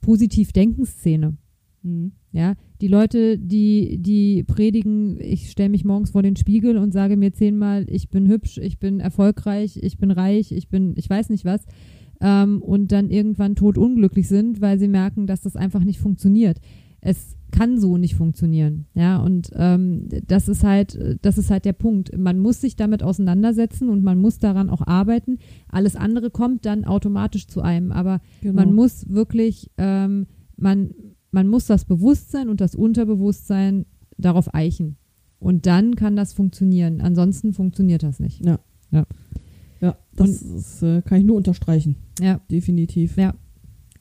Positiv-Denken-Szene. 0.00 1.30
Mhm. 1.30 1.38
Ja, 2.32 2.54
die 2.80 2.88
Leute, 2.88 3.38
die, 3.38 3.98
die 4.00 4.42
predigen, 4.42 5.18
ich 5.20 5.50
stelle 5.50 5.68
mich 5.68 5.84
morgens 5.84 6.10
vor 6.10 6.22
den 6.22 6.36
Spiegel 6.36 6.78
und 6.78 6.92
sage 6.92 7.16
mir 7.16 7.32
zehnmal, 7.32 7.86
ich 7.88 8.08
bin 8.08 8.26
hübsch, 8.26 8.58
ich 8.58 8.78
bin 8.78 9.00
erfolgreich, 9.00 9.78
ich 9.80 9.98
bin 9.98 10.10
reich, 10.10 10.50
ich 10.50 10.68
bin, 10.68 10.94
ich 10.96 11.08
weiß 11.08 11.28
nicht 11.28 11.44
was, 11.44 11.64
ähm, 12.20 12.62
und 12.62 12.90
dann 12.90 13.10
irgendwann 13.10 13.54
totunglücklich 13.54 14.28
sind, 14.28 14.60
weil 14.60 14.78
sie 14.78 14.88
merken, 14.88 15.26
dass 15.26 15.42
das 15.42 15.56
einfach 15.56 15.84
nicht 15.84 15.98
funktioniert. 16.00 16.58
Es 17.00 17.36
kann 17.50 17.78
so 17.78 17.98
nicht 17.98 18.14
funktionieren, 18.16 18.86
ja, 18.94 19.18
und 19.22 19.50
ähm, 19.54 20.08
das 20.26 20.48
ist 20.48 20.64
halt, 20.64 20.98
das 21.22 21.36
ist 21.38 21.50
halt 21.50 21.66
der 21.66 21.74
Punkt. 21.74 22.16
Man 22.18 22.38
muss 22.38 22.62
sich 22.62 22.76
damit 22.76 23.02
auseinandersetzen 23.02 23.90
und 23.90 24.02
man 24.02 24.18
muss 24.18 24.38
daran 24.38 24.70
auch 24.70 24.84
arbeiten. 24.86 25.38
Alles 25.68 25.94
andere 25.96 26.30
kommt 26.30 26.64
dann 26.66 26.84
automatisch 26.84 27.46
zu 27.46 27.60
einem, 27.60 27.92
aber 27.92 28.20
Genau. 28.40 28.54
man 28.54 28.74
muss 28.74 29.08
wirklich, 29.08 29.70
ähm, 29.76 30.26
man, 30.56 30.90
man 31.34 31.48
muss 31.48 31.66
das 31.66 31.84
Bewusstsein 31.84 32.48
und 32.48 32.60
das 32.60 32.74
Unterbewusstsein 32.74 33.86
darauf 34.16 34.54
eichen. 34.54 34.96
Und 35.38 35.66
dann 35.66 35.96
kann 35.96 36.16
das 36.16 36.32
funktionieren. 36.32 37.00
Ansonsten 37.00 37.52
funktioniert 37.52 38.02
das 38.02 38.20
nicht. 38.20 38.44
ja, 39.80 39.98
das 40.14 40.40
ist, 40.40 40.82
äh, 40.82 41.02
kann 41.02 41.18
ich 41.18 41.24
nur 41.24 41.36
unterstreichen. 41.36 41.96
Ja. 42.20 42.40
Definitiv. 42.50 43.16
Ja. 43.16 43.34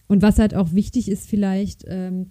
Und 0.07 0.21
was 0.21 0.37
halt 0.37 0.53
auch 0.53 0.73
wichtig 0.73 1.09
ist 1.09 1.27
vielleicht, 1.27 1.83
ähm, 1.87 2.27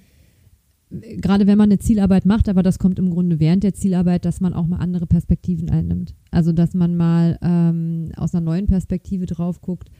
gerade 0.90 1.46
wenn 1.46 1.58
man 1.58 1.70
eine 1.70 1.80
Zielarbeit 1.80 2.24
macht, 2.24 2.48
aber 2.48 2.62
das 2.62 2.78
kommt 2.78 2.98
im 2.98 3.10
Grunde 3.10 3.40
während 3.40 3.64
der 3.64 3.74
Zielarbeit, 3.74 4.24
dass 4.24 4.40
man 4.40 4.54
auch 4.54 4.66
mal 4.66 4.78
andere 4.78 5.06
Perspektiven 5.06 5.68
einnimmt. 5.68 6.14
Also 6.30 6.52
dass 6.52 6.74
man 6.74 6.96
mal 6.96 7.38
ähm, 7.42 8.12
aus 8.16 8.34
einer 8.34 8.44
neuen 8.44 8.66
Perspektive 8.66 9.26
drauf 9.26 9.60
guckt. 9.60 9.90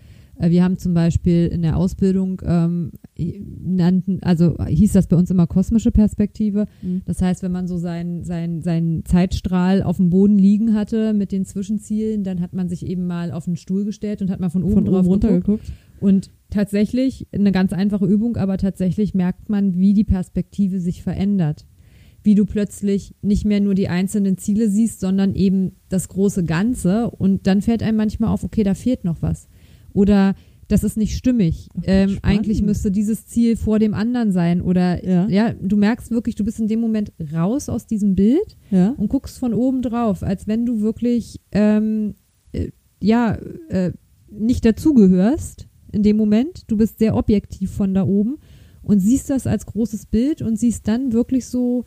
Äh, 0.43 0.51
wir 0.51 0.63
haben 0.65 0.77
zum 0.77 0.93
Beispiel 0.93 1.47
in 1.47 1.63
der 1.63 1.77
Ausbildung 1.77 2.43
ähm, 2.45 2.93
nannten, 3.17 4.23
also 4.23 4.57
hieß 4.67 4.93
das 4.93 5.07
bei 5.07 5.17
uns 5.17 5.31
immer 5.31 5.47
kosmische 5.47 5.93
Perspektive. 5.93 6.67
Mhm. 6.83 7.03
Das 7.07 7.23
heißt, 7.23 7.43
wenn 7.43 7.53
man 7.53 7.69
so 7.69 7.79
seinen 7.79 8.25
sein, 8.25 8.63
seinen 8.63 9.05
Zeitstrahl 9.05 9.83
auf 9.83 9.97
dem 9.97 10.11
Boden 10.11 10.39
liegen 10.39 10.75
hatte 10.75 11.15
mit 11.15 11.33
den 11.33 11.45
Zwischenzielen, 11.45 12.25
dann 12.25 12.41
hat 12.41 12.53
man 12.53 12.69
sich 12.69 12.85
eben 12.85 13.07
mal 13.07 13.31
auf 13.31 13.47
einen 13.47 13.57
Stuhl 13.57 13.85
gestellt 13.85 14.21
und 14.21 14.31
hat 14.31 14.41
mal 14.41 14.51
von 14.51 14.65
oben 14.65 14.75
Von 14.75 14.85
drauf 14.85 15.01
oben 15.01 15.09
runter 15.09 15.29
geguckt. 15.29 15.67
geguckt. 15.67 15.73
Und 16.01 16.31
tatsächlich, 16.51 17.29
eine 17.33 17.53
ganz 17.53 17.73
einfache 17.73 18.07
Übung, 18.07 18.37
aber 18.37 18.59
tatsächlich 18.59 19.15
merkt 19.15 19.49
man, 19.49 19.79
wie 19.79 19.95
die 19.95 20.05
Perspektive 20.05 20.81
sich 20.81 21.03
verändert. 21.03 21.65
Wie 22.25 22.35
du 22.35 22.45
plötzlich 22.45 23.15
nicht 23.23 23.45
mehr 23.45 23.61
nur 23.61 23.75
die 23.75 23.89
einzelnen 23.89 24.39
Ziele 24.39 24.69
siehst, 24.69 25.01
sondern 25.01 25.35
eben 25.35 25.73
das 25.89 26.09
große 26.09 26.45
Ganze. 26.45 27.11
Und 27.11 27.47
dann 27.47 27.63
fällt 27.63 27.83
einem 27.83 27.97
manchmal 27.97 28.31
auf, 28.31 28.45
okay, 28.45 28.63
da 28.63 28.75
fehlt 28.75 29.05
noch 29.05 29.23
was. 29.23 29.49
Oder 29.93 30.35
das 30.69 30.85
ist 30.85 30.97
nicht 30.97 31.17
stimmig. 31.17 31.69
Okay, 31.77 31.85
Ähm, 32.05 32.19
eigentlich 32.23 32.63
müsste 32.63 32.91
dieses 32.91 33.27
Ziel 33.27 33.57
vor 33.57 33.79
dem 33.79 33.93
anderen 33.95 34.33
sein. 34.33 34.63
Oder 34.63 35.05
Ja. 35.07 35.29
ja, 35.29 35.53
du 35.53 35.77
merkst 35.77 36.11
wirklich, 36.11 36.35
du 36.35 36.45
bist 36.45 36.61
in 36.61 36.69
dem 36.69 36.81
Moment 36.81 37.13
raus 37.33 37.69
aus 37.69 37.87
diesem 37.87 38.15
Bild 38.15 38.57
Ja. 38.71 38.91
und 38.97 39.09
guckst 39.09 39.39
von 39.39 39.53
oben 39.53 39.83
drauf, 39.83 40.23
als 40.23 40.47
wenn 40.47 40.65
du 40.65 40.81
wirklich 40.81 41.41
ähm, 41.53 42.15
äh, 42.53 42.71
ja 43.01 43.35
äh, 43.69 43.93
nicht 44.31 44.65
dazugehörst 44.65 45.67
in 45.93 46.03
dem 46.03 46.17
Moment. 46.17 46.63
Du 46.71 46.79
bist 46.79 46.99
sehr 46.99 47.17
objektiv 47.17 47.71
von 47.71 47.93
da 47.93 48.05
oben 48.07 48.39
und 48.83 49.01
siehst 49.01 49.29
das 49.29 49.47
als 49.47 49.67
großes 49.67 50.07
Bild 50.07 50.41
und 50.41 50.59
siehst 50.59 50.89
dann 50.89 51.13
wirklich 51.13 51.45
so 51.47 51.85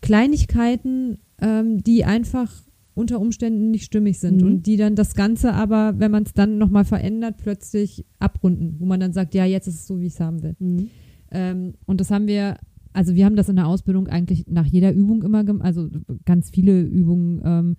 Kleinigkeiten, 0.00 1.18
ähm, 1.40 1.82
die 1.82 2.04
einfach 2.04 2.52
unter 2.96 3.20
Umständen 3.20 3.70
nicht 3.70 3.84
stimmig 3.84 4.18
sind 4.18 4.40
Mhm. 4.40 4.46
und 4.48 4.66
die 4.66 4.76
dann 4.76 4.94
das 4.96 5.14
Ganze 5.14 5.52
aber, 5.52 5.94
wenn 5.98 6.10
man 6.10 6.22
es 6.24 6.32
dann 6.32 6.58
nochmal 6.58 6.84
verändert, 6.84 7.36
plötzlich 7.36 8.04
abrunden, 8.18 8.76
wo 8.78 8.86
man 8.86 8.98
dann 9.00 9.12
sagt, 9.12 9.34
ja, 9.34 9.44
jetzt 9.44 9.68
ist 9.68 9.74
es 9.74 9.86
so, 9.86 10.00
wie 10.00 10.06
ich 10.06 10.14
es 10.14 10.20
haben 10.20 10.42
will. 10.42 10.56
Mhm. 10.58 10.88
Ähm, 11.30 11.74
und 11.86 12.00
das 12.00 12.10
haben 12.10 12.26
wir, 12.26 12.56
also 12.92 13.14
wir 13.14 13.26
haben 13.26 13.36
das 13.36 13.48
in 13.50 13.56
der 13.56 13.66
Ausbildung 13.66 14.08
eigentlich 14.08 14.46
nach 14.48 14.64
jeder 14.66 14.92
Übung 14.92 15.22
immer, 15.22 15.44
gem- 15.44 15.60
also 15.60 15.88
ganz 16.24 16.50
viele 16.50 16.80
Übungen 16.82 17.42
ähm, 17.44 17.76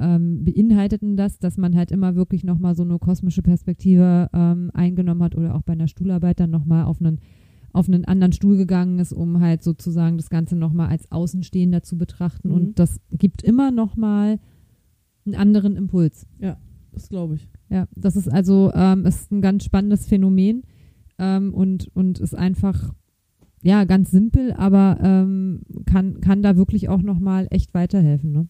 ähm, 0.00 0.44
beinhalteten 0.44 1.16
das, 1.16 1.38
dass 1.38 1.56
man 1.58 1.76
halt 1.76 1.92
immer 1.92 2.14
wirklich 2.16 2.42
nochmal 2.42 2.74
so 2.74 2.82
eine 2.82 2.98
kosmische 2.98 3.42
Perspektive 3.42 4.28
ähm, 4.32 4.70
eingenommen 4.74 5.22
hat 5.22 5.36
oder 5.36 5.54
auch 5.54 5.62
bei 5.62 5.74
einer 5.74 5.88
Stuhlarbeit 5.88 6.40
dann 6.40 6.50
nochmal 6.50 6.84
auf 6.84 7.00
einen, 7.00 7.20
auf 7.72 7.86
einen 7.88 8.04
anderen 8.04 8.32
Stuhl 8.32 8.56
gegangen 8.56 8.98
ist, 8.98 9.12
um 9.12 9.40
halt 9.40 9.62
sozusagen 9.62 10.16
das 10.16 10.30
Ganze 10.30 10.56
nochmal 10.56 10.88
als 10.88 11.12
Außenstehender 11.12 11.82
zu 11.82 11.96
betrachten. 11.98 12.48
Mhm. 12.48 12.54
Und 12.54 12.78
das 12.78 12.98
gibt 13.12 13.42
immer 13.42 13.70
nochmal 13.70 14.38
einen 15.26 15.34
anderen 15.34 15.76
Impuls. 15.76 16.26
Das 16.92 17.08
glaube 17.08 17.36
ich. 17.36 17.48
Ja, 17.68 17.88
das 17.96 18.16
ist 18.16 18.28
also 18.28 18.72
ähm, 18.74 19.04
ist 19.04 19.32
ein 19.32 19.40
ganz 19.40 19.64
spannendes 19.64 20.06
Phänomen 20.06 20.62
ähm, 21.18 21.52
und, 21.52 21.90
und 21.94 22.20
ist 22.20 22.34
einfach 22.34 22.94
ja 23.62 23.84
ganz 23.84 24.10
simpel, 24.10 24.52
aber 24.52 24.98
ähm, 25.02 25.62
kann, 25.86 26.20
kann 26.20 26.42
da 26.42 26.56
wirklich 26.56 26.88
auch 26.88 27.02
nochmal 27.02 27.48
echt 27.50 27.74
weiterhelfen. 27.74 28.32
Ne? 28.32 28.48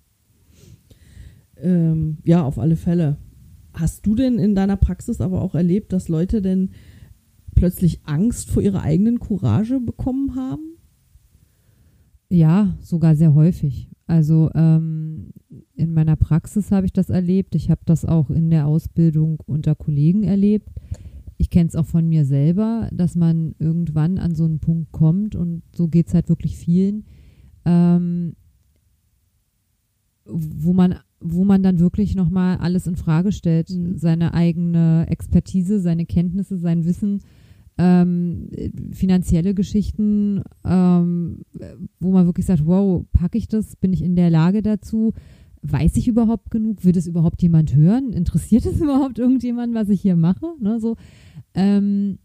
Ähm, 1.57 2.19
ja, 2.25 2.43
auf 2.43 2.59
alle 2.59 2.77
Fälle. 2.77 3.19
Hast 3.73 4.07
du 4.07 4.15
denn 4.15 4.39
in 4.39 4.55
deiner 4.55 4.77
Praxis 4.77 5.21
aber 5.21 5.41
auch 5.41 5.55
erlebt, 5.55 5.93
dass 5.93 6.09
Leute 6.09 6.43
denn 6.43 6.71
plötzlich 7.55 8.01
Angst 8.05 8.51
vor 8.51 8.63
ihrer 8.63 8.83
eigenen 8.83 9.21
Courage 9.21 9.81
bekommen 9.81 10.35
haben? 10.35 10.79
Ja, 12.29 12.77
sogar 12.81 13.15
sehr 13.15 13.35
häufig. 13.35 13.94
Also 14.07 14.51
ähm, 14.55 15.31
in 15.75 15.95
meiner 15.95 16.17
Praxis 16.17 16.71
habe 16.71 16.87
ich 16.87 16.93
das 16.93 17.09
erlebt. 17.11 17.55
Ich 17.55 17.71
habe 17.71 17.81
das 17.85 18.05
auch 18.05 18.31
in 18.31 18.51
der 18.51 18.67
Ausbildung 18.67 19.41
unter 19.47 19.75
Kollegen 19.75 20.25
erlebt. 20.25 20.69
Ich 21.39 21.51
kenne 21.51 21.69
es 21.69 21.77
auch 21.77 21.87
von 21.87 22.09
mir 22.09 22.25
selber, 22.25 22.89
dass 22.93 23.17
man 23.17 23.55
irgendwann 23.59 24.19
an 24.19 24.35
so 24.35 24.45
einen 24.45 24.61
Punkt 24.61 24.93
kommt 24.93 25.35
und 25.35 25.63
so 25.75 25.89
geht 25.89 26.09
es 26.09 26.15
halt 26.15 26.29
wirklich 26.29 26.57
vielen, 26.57 27.05
ähm, 27.65 28.35
wo 30.27 30.73
man 30.73 30.97
wo 31.27 31.45
man 31.45 31.63
dann 31.63 31.79
wirklich 31.79 32.15
nochmal 32.15 32.59
alles 32.59 32.87
in 32.87 32.97
Frage 32.97 33.33
stellt, 33.33 33.71
Mhm. 33.71 33.97
seine 33.97 34.35
eigene 34.35 35.07
Expertise, 35.09 35.81
seine 35.81 36.05
Kenntnisse, 36.05 36.59
sein 36.59 36.85
Wissen, 36.85 37.21
ähm, 37.77 38.49
finanzielle 38.93 39.55
Geschichten, 39.55 40.43
ähm, 40.65 41.43
wo 41.99 42.13
man 42.13 42.27
wirklich 42.27 42.47
sagt, 42.47 42.67
wow, 42.67 43.05
packe 43.13 43.39
ich 43.39 43.49
das? 43.49 43.77
Bin 43.77 43.93
ich 43.93 44.03
in 44.03 44.17
der 44.17 44.31
Lage 44.31 44.63
dazu? 44.63 45.13
Weiß 45.63 45.97
ich 45.97 46.07
überhaupt 46.07 46.51
genug? 46.51 46.85
Wird 46.85 46.97
es 46.97 47.07
überhaupt 47.07 47.43
jemand 47.43 47.75
hören? 47.75 48.13
Interessiert 48.13 48.67
es 48.67 48.81
überhaupt 48.81 49.19
irgendjemand, 49.19 49.75
was 49.75 49.89
ich 49.89 50.01
hier 50.01 50.17
mache? 50.17 50.55
Ne, 50.61 50.79
so, 50.79 50.97
ähm, 51.55 52.19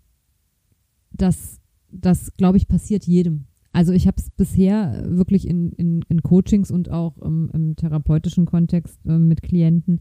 das, 1.11 1.59
das 1.91 2.35
glaube 2.37 2.57
ich, 2.57 2.67
passiert 2.67 3.05
jedem. 3.05 3.45
Also 3.71 3.93
ich 3.93 4.07
habe 4.07 4.17
es 4.17 4.29
bisher 4.31 5.03
wirklich 5.07 5.47
in, 5.47 5.71
in, 5.73 6.03
in 6.09 6.21
Coachings 6.21 6.71
und 6.71 6.89
auch 6.89 7.17
im, 7.19 7.49
im 7.53 7.75
therapeutischen 7.75 8.45
Kontext 8.45 8.99
äh, 9.05 9.17
mit 9.17 9.41
Klienten 9.41 9.99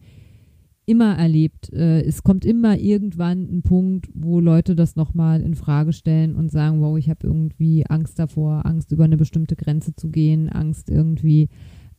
immer 0.88 1.16
erlebt. 1.16 1.72
Äh, 1.72 2.02
es 2.02 2.22
kommt 2.22 2.44
immer 2.44 2.78
irgendwann 2.78 3.42
ein 3.42 3.62
Punkt, 3.62 4.08
wo 4.14 4.40
Leute 4.40 4.74
das 4.74 4.96
nochmal 4.96 5.42
in 5.42 5.54
Frage 5.54 5.92
stellen 5.92 6.34
und 6.34 6.50
sagen, 6.50 6.80
wow, 6.80 6.96
ich 6.98 7.08
habe 7.10 7.26
irgendwie 7.26 7.86
Angst 7.86 8.18
davor, 8.18 8.66
Angst 8.66 8.92
über 8.92 9.04
eine 9.04 9.16
bestimmte 9.16 9.56
Grenze 9.56 9.94
zu 9.94 10.10
gehen, 10.10 10.48
Angst 10.48 10.90
irgendwie 10.90 11.48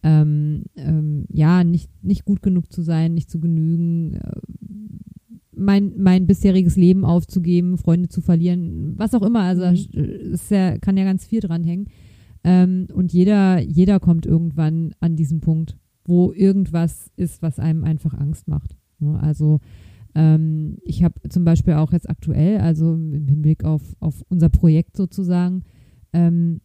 ähm, 0.04 0.64
ähm, 0.76 1.26
ja, 1.30 1.64
nicht, 1.64 1.90
nicht 2.04 2.26
gut 2.26 2.42
genug 2.42 2.72
zu 2.72 2.82
sein, 2.82 3.14
nicht 3.14 3.30
zu 3.30 3.40
genügen, 3.40 4.16
äh, 4.16 4.40
mein, 5.56 5.94
mein 5.98 6.26
bisheriges 6.26 6.78
Leben 6.78 7.04
aufzugeben, 7.04 7.78
Freunde 7.78 8.08
zu 8.08 8.22
verlieren, 8.22 8.94
was 8.98 9.14
auch 9.14 9.24
immer. 9.24 9.42
Also 9.42 9.64
Mhm. 9.66 10.34
es 10.34 10.50
ja, 10.50 10.78
kann 10.78 10.96
ja 10.98 11.04
ganz 11.04 11.26
viel 11.26 11.42
dranhängen. 11.42 11.88
Ähm, 12.46 12.88
und 12.94 13.12
jeder, 13.12 13.60
jeder 13.60 14.00
kommt 14.00 14.26
irgendwann 14.26 14.94
an 15.02 15.18
diesen 15.18 15.42
Punkt, 15.42 15.78
wo 16.06 16.32
irgendwas 16.32 17.12
ist, 17.18 17.42
was 17.42 17.60
einem 17.60 17.84
einfach 17.84 18.14
Angst 18.14 18.48
macht. 18.48 18.78
Ne? 19.02 19.20
Also 19.22 19.60
ähm, 20.16 20.78
ich 20.84 21.04
habe 21.04 21.16
zum 21.30 21.46
Beispiel 21.46 21.74
auch 21.74 21.94
jetzt 21.94 22.10
aktuell, 22.10 22.60
also 22.60 22.94
im 22.94 23.28
Hinblick 23.28 23.64
auf, 23.64 23.82
auf 24.00 24.24
unser 24.30 24.50
Projekt 24.50 24.98
sozusagen, 24.98 25.64
ähm, 26.14 26.62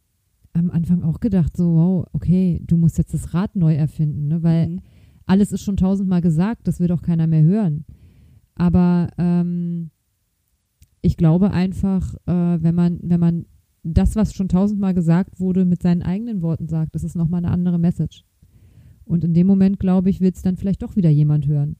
am 0.53 0.71
Anfang 0.71 1.03
auch 1.03 1.21
gedacht, 1.21 1.57
so, 1.57 1.75
wow, 1.75 2.07
okay, 2.13 2.63
du 2.65 2.77
musst 2.77 2.97
jetzt 2.97 3.13
das 3.13 3.35
Rad 3.35 3.57
neu 3.57 3.75
erfinden, 3.75 4.29
ne? 4.29 4.43
weil 4.43 4.69
Mhm. 4.69 4.81
alles 5.27 5.53
ist 5.53 5.63
schon 5.63 5.77
tausendmal 5.77 6.21
gesagt, 6.21 6.67
das 6.69 6.81
will 6.81 6.89
doch 6.89 7.03
keiner 7.03 7.27
mehr 7.27 7.43
hören. 7.43 7.85
Aber 8.55 9.09
ähm, 9.19 9.91
ich 11.03 11.17
glaube 11.17 11.51
einfach, 11.51 12.15
äh, 12.27 12.63
wenn 12.63 12.75
man, 12.75 12.99
wenn 13.03 13.21
man 13.21 13.47
das, 13.83 14.17
was 14.17 14.33
schon 14.33 14.49
tausendmal 14.49 14.95
gesagt 14.95 15.41
wurde, 15.41 15.65
mit 15.65 15.83
seinen 15.83 16.03
eigenen 16.03 16.41
Worten 16.41 16.69
sagt, 16.69 16.95
das 16.95 17.05
ist 17.05 17.17
nochmal 17.17 17.45
eine 17.45 17.53
andere 17.53 17.79
Message. 17.79 18.25
Und 19.05 19.25
in 19.25 19.35
dem 19.35 19.47
Moment, 19.47 19.79
glaube 19.79 20.09
ich, 20.09 20.21
will 20.21 20.31
es 20.33 20.41
dann 20.41 20.57
vielleicht 20.57 20.83
doch 20.83 20.97
wieder 20.97 21.11
jemand 21.11 21.47
hören. 21.47 21.77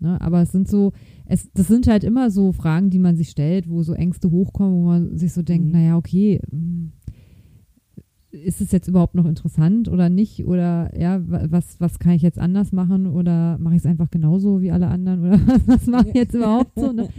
Ne? 0.00 0.20
Aber 0.20 0.42
es 0.42 0.52
sind 0.52 0.68
so, 0.68 0.92
es, 1.26 1.50
das 1.52 1.66
sind 1.68 1.86
halt 1.86 2.04
immer 2.04 2.30
so 2.30 2.52
Fragen, 2.52 2.90
die 2.90 2.98
man 2.98 3.16
sich 3.16 3.30
stellt, 3.30 3.68
wo 3.68 3.82
so 3.82 3.94
Ängste 3.94 4.30
hochkommen, 4.30 4.74
wo 4.74 4.86
man 4.86 5.16
sich 5.18 5.32
so 5.32 5.42
denkt, 5.42 5.66
Mhm. 5.66 5.72
naja, 5.72 5.96
okay, 5.96 6.40
hm, 6.50 6.92
ist 8.30 8.60
es 8.60 8.72
jetzt 8.72 8.88
überhaupt 8.88 9.14
noch 9.14 9.24
interessant 9.24 9.88
oder 9.88 10.10
nicht? 10.10 10.44
Oder 10.46 10.92
ja, 10.98 11.20
wa- 11.28 11.46
was, 11.48 11.80
was 11.80 11.98
kann 11.98 12.12
ich 12.12 12.22
jetzt 12.22 12.38
anders 12.38 12.72
machen? 12.72 13.06
Oder 13.06 13.56
mache 13.58 13.74
ich 13.74 13.80
es 13.80 13.86
einfach 13.86 14.10
genauso 14.10 14.60
wie 14.60 14.70
alle 14.70 14.88
anderen? 14.88 15.20
Oder 15.26 15.40
was 15.66 15.86
mache 15.86 16.08
ich 16.08 16.14
jetzt 16.14 16.34
überhaupt 16.34 16.72
so? 16.78 16.92
Ne? 16.92 17.08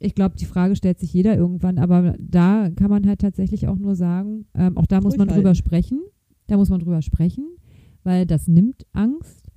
Ich 0.00 0.14
glaube, 0.14 0.36
die 0.36 0.44
Frage 0.44 0.76
stellt 0.76 1.00
sich 1.00 1.12
jeder 1.12 1.36
irgendwann, 1.36 1.76
aber 1.76 2.14
da 2.20 2.70
kann 2.70 2.88
man 2.88 3.04
halt 3.08 3.20
tatsächlich 3.20 3.66
auch 3.66 3.74
nur 3.78 3.96
sagen, 3.96 4.44
ähm, 4.54 4.76
auch 4.78 4.86
da 4.86 5.00
muss 5.00 5.16
man 5.16 5.26
drüber 5.26 5.56
sprechen. 5.56 5.98
Da 6.46 6.56
muss 6.56 6.70
man 6.70 6.78
drüber 6.78 7.02
sprechen, 7.02 7.44
weil 8.04 8.24
das 8.24 8.46
nimmt 8.46 8.86
Angst. 8.92 9.47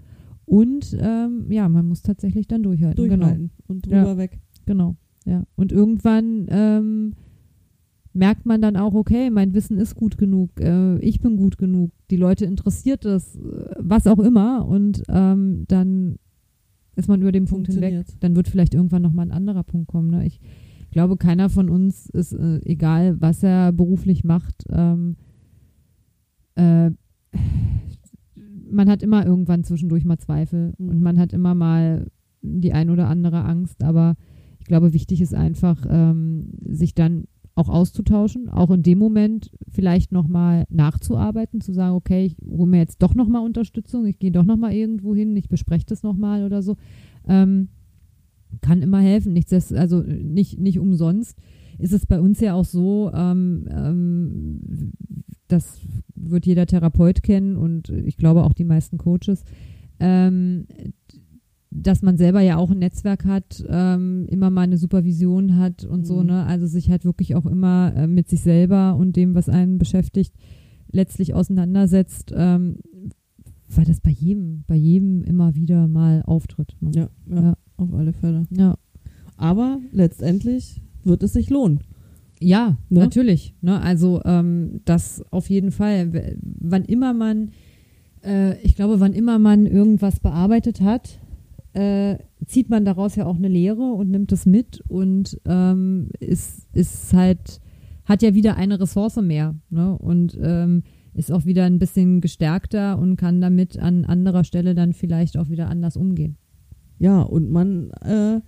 Und 0.52 0.98
ähm, 1.00 1.46
ja, 1.50 1.70
man 1.70 1.88
muss 1.88 2.02
tatsächlich 2.02 2.46
dann 2.46 2.62
durchhalten. 2.62 2.98
Durchhalten 3.08 3.52
und 3.68 3.86
drüber 3.86 4.18
weg. 4.18 4.42
Genau, 4.66 4.98
genau. 5.24 5.38
Ja. 5.38 5.48
Und 5.56 5.72
irgendwann 5.72 6.46
ähm, 6.50 7.14
merkt 8.12 8.46
man 8.46 8.62
dann 8.62 8.76
auch, 8.76 8.94
okay, 8.94 9.30
mein 9.30 9.54
Wissen 9.54 9.78
ist 9.78 9.96
gut 9.96 10.18
genug, 10.18 10.60
äh, 10.60 10.98
ich 10.98 11.22
bin 11.22 11.38
gut 11.38 11.58
genug, 11.58 11.92
die 12.10 12.18
Leute 12.18 12.44
interessiert 12.44 13.06
das, 13.06 13.38
äh, 13.38 13.76
was 13.80 14.08
auch 14.08 14.20
immer. 14.20 14.68
Und 14.68 15.04
ähm, 15.08 15.64
dann 15.70 16.18
ist 16.98 17.08
man 17.08 17.22
über 17.22 17.32
den 17.32 17.46
Punkt 17.46 17.68
hinweg. 17.68 18.04
Dann 18.20 18.36
wird 18.36 18.50
vielleicht 18.50 18.74
irgendwann 18.74 19.04
nochmal 19.04 19.28
ein 19.28 19.32
anderer 19.32 19.64
Punkt 19.64 19.88
kommen. 19.88 20.10
Ne? 20.10 20.26
Ich 20.26 20.42
glaube, 20.92 21.16
keiner 21.16 21.50
von 21.50 21.70
uns 21.70 22.10
ist, 22.10 22.34
äh, 22.34 22.60
egal 22.66 23.22
was 23.22 23.42
er 23.42 23.72
beruflich 23.72 24.26
macht, 24.26 24.66
ähm, 24.70 25.16
äh, 26.56 26.92
man 28.71 28.89
hat 28.89 29.03
immer 29.03 29.25
irgendwann 29.25 29.63
zwischendurch 29.63 30.05
mal 30.05 30.17
Zweifel 30.17 30.73
Mhm. 30.77 30.89
und 30.89 31.01
man 31.01 31.19
hat 31.19 31.34
immer 31.34 31.55
mal 31.55 32.07
die 32.41 32.73
ein 32.73 32.89
oder 32.89 33.07
andere 33.07 33.43
Angst, 33.43 33.84
aber 33.84 34.15
ich 34.60 34.65
glaube, 34.65 34.93
wichtig 34.93 35.21
ist 35.21 35.34
einfach, 35.34 35.86
ähm, 35.89 36.49
sich 36.65 36.95
dann 36.95 37.25
auch 37.55 37.69
auszutauschen, 37.69 38.49
auch 38.49 38.71
in 38.71 38.81
dem 38.81 38.97
Moment 38.97 39.51
vielleicht 39.69 40.12
nochmal 40.12 40.65
nachzuarbeiten, 40.69 41.62
zu 41.62 41.73
sagen, 41.73 41.95
okay, 41.95 42.25
ich 42.25 42.38
hole 42.45 42.69
mir 42.69 42.77
jetzt 42.77 43.01
doch 43.01 43.13
nochmal 43.13 43.43
Unterstützung, 43.43 44.05
ich 44.05 44.19
gehe 44.19 44.31
doch 44.31 44.45
nochmal 44.45 44.73
irgendwo 44.73 45.13
hin, 45.13 45.36
ich 45.36 45.49
bespreche 45.49 45.86
das 45.86 46.01
nochmal 46.01 46.45
oder 46.45 46.62
so. 46.62 46.77
Ähm, 47.27 47.69
kann 48.62 48.81
immer 48.81 48.99
helfen. 48.99 49.34
Nichts, 49.34 49.73
also 49.73 50.01
nicht, 50.01 50.60
nicht 50.60 50.79
umsonst 50.79 51.38
ist 51.77 51.93
es 51.93 52.05
bei 52.05 52.19
uns 52.21 52.39
ja 52.39 52.53
auch 52.53 52.65
so, 52.65 53.12
ähm, 53.13 53.67
ähm, 53.69 54.93
das 55.52 55.80
wird 56.16 56.46
jeder 56.46 56.66
Therapeut 56.66 57.24
kennen 57.24 57.56
und 57.58 57.90
ich 57.90 58.18
glaube 58.18 58.44
auch 58.44 58.54
die 58.54 58.64
meisten 58.64 58.98
Coaches, 58.98 59.44
ähm, 60.00 60.68
dass 61.74 62.02
man 62.02 62.18
selber 62.18 62.42
ja 62.42 62.58
auch 62.58 62.70
ein 62.72 62.80
Netzwerk 62.80 63.24
hat, 63.26 63.64
ähm, 63.70 64.26
immer 64.30 64.50
mal 64.50 64.62
eine 64.62 64.78
Supervision 64.78 65.56
hat 65.58 65.86
und 65.86 66.06
so, 66.06 66.20
Mhm. 66.20 66.26
ne? 66.28 66.46
Also 66.46 66.68
sich 66.68 66.90
halt 66.92 67.06
wirklich 67.06 67.36
auch 67.36 67.46
immer 67.46 67.94
äh, 67.96 68.08
mit 68.08 68.28
sich 68.30 68.42
selber 68.42 68.96
und 68.98 69.16
dem, 69.16 69.36
was 69.36 69.48
einen 69.48 69.78
beschäftigt, 69.78 70.34
letztlich 70.92 71.34
auseinandersetzt, 71.34 72.34
ähm, 72.36 72.78
weil 73.74 73.86
das 73.86 74.02
bei 74.02 74.10
jedem, 74.12 74.64
bei 74.68 74.76
jedem 74.76 75.24
immer 75.24 75.56
wieder 75.56 75.88
mal 75.88 76.24
auftritt. 76.24 76.76
Ne? 76.82 76.92
Ja, 76.94 77.10
ja, 77.30 77.42
Ja. 77.42 77.58
auf 77.78 77.94
alle 77.94 78.12
Fälle. 78.14 78.46
ja. 78.52 78.76
Aber 79.38 79.80
letztendlich 79.92 80.82
wird 81.04 81.24
es 81.24 81.34
sich 81.34 81.50
lohnen. 81.50 81.80
Ja, 82.41 82.77
Ne? 82.89 82.99
natürlich. 82.99 83.56
Ne? 83.62 83.80
Also 83.82 84.21
ähm, 84.25 84.82
das 84.86 85.23
auf 85.32 85.49
jeden 85.49 85.71
Fall. 85.71 86.36
Wann 86.41 86.84
immer 86.86 87.13
man, 87.13 87.51
äh, 88.23 88.60
ich 88.62 88.75
glaube, 88.75 88.99
wann 88.99 89.13
immer 89.13 89.39
man 89.39 89.65
irgendwas 89.65 90.19
bearbeitet 90.19 90.82
hat, 90.82 91.19
äh, 91.73 92.17
zieht 92.45 92.69
man 92.69 92.84
daraus 92.84 93.15
ja 93.15 93.25
auch 93.25 93.38
eine 93.38 93.47
Lehre 93.47 93.84
und 93.93 94.10
nimmt 94.10 94.32
es 94.32 94.45
mit 94.45 94.82
und 94.88 95.39
ähm, 95.45 96.10
ist, 96.19 96.67
ist 96.73 97.13
halt, 97.13 97.62
hat 98.06 98.21
ja 98.21 98.34
wieder 98.34 98.58
eine 98.58 98.80
Ressource 98.80 99.21
mehr 99.21 99.56
ne? 99.69 99.97
und 99.97 100.38
ähm, 100.41 100.84
ist 101.13 101.32
auch 101.32 101.45
wieder 101.45 101.65
ein 101.65 101.80
bisschen 101.80 102.21
gestärkter 102.21 102.97
und 102.97 103.15
kann 103.15 103.39
damit 103.41 103.77
an 103.77 104.06
anderer 104.06 104.43
Stelle 104.43 104.75
dann 104.75 104.93
vielleicht 104.93 105.38
auch 105.38 105.49
wieder 105.49 105.69
anders 105.69 105.95
umgehen. 105.95 106.38
Ja, 106.99 107.21
und 107.21 107.49
man 107.51 107.91
äh, 108.01 108.41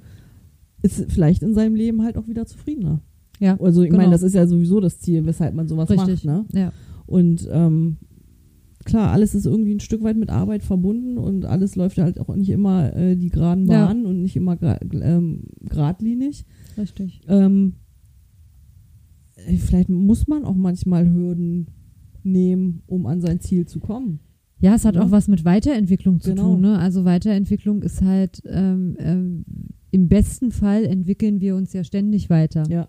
ist 0.82 1.12
vielleicht 1.12 1.44
in 1.44 1.54
seinem 1.54 1.76
Leben 1.76 2.04
halt 2.04 2.18
auch 2.18 2.28
wieder 2.28 2.46
zufriedener. 2.46 3.02
Ja, 3.44 3.60
Also 3.60 3.82
ich 3.84 3.90
genau. 3.90 4.02
meine, 4.02 4.12
das 4.12 4.24
ist 4.24 4.34
ja 4.36 4.48
sowieso 4.48 4.80
das 4.80 5.00
Ziel, 5.00 5.26
weshalb 5.26 5.54
man 5.54 5.68
sowas 5.68 5.90
Richtig. 5.90 6.24
macht. 6.26 6.54
Ne? 6.54 6.60
Ja. 6.62 6.72
Und 7.06 7.48
ähm, 7.52 7.98
klar, 8.86 9.12
alles 9.12 9.36
ist 9.36 9.46
irgendwie 9.46 9.74
ein 9.76 9.80
Stück 9.80 10.02
weit 10.04 10.18
mit 10.18 10.30
Arbeit 10.30 10.64
verbunden 10.64 11.18
und 11.18 11.46
alles 11.46 11.76
läuft 11.76 11.98
halt 11.98 12.20
auch 12.20 12.36
nicht 12.36 12.50
immer 12.50 12.96
äh, 12.96 13.16
die 13.16 13.30
geraden 13.30 13.66
Ja. 13.66 13.86
Bahnen 13.88 14.06
und 14.06 14.22
nicht 14.22 14.36
immer 14.36 14.56
gra 14.56 14.80
ähm, 14.82 15.44
geradlinig. 15.62 16.46
Richtig. 16.78 17.22
Ähm, 17.28 17.74
äh, 19.36 19.58
vielleicht 19.58 19.90
muss 19.90 20.28
man 20.28 20.44
auch 20.46 20.56
manchmal 20.56 21.10
Hürden 21.12 21.68
nehmen, 22.24 22.82
um 22.88 23.06
an 23.06 23.20
sein 23.22 23.40
Ziel 23.42 23.66
zu 23.66 23.80
kommen. 23.80 24.20
Ja, 24.60 24.76
es 24.76 24.86
hat 24.86 24.96
Ja. 24.96 25.02
auch 25.04 25.12
was 25.12 25.28
mit 25.28 25.44
Weiterentwicklung 25.44 26.22
zu 26.22 26.30
Genau. 26.30 26.54
tun. 26.54 26.62
Ne? 26.62 26.80
Also 26.80 27.04
Weiterentwicklung 27.04 27.82
ist 27.84 28.02
halt, 28.02 28.42
ähm, 28.46 28.96
ähm, 29.00 29.46
im 29.92 30.08
besten 30.08 30.52
Fall 30.52 30.86
entwickeln 30.86 31.42
wir 31.42 31.56
uns 31.56 31.74
ja 31.74 31.84
ständig 31.84 32.30
weiter. 32.30 32.64
Ja. 32.70 32.88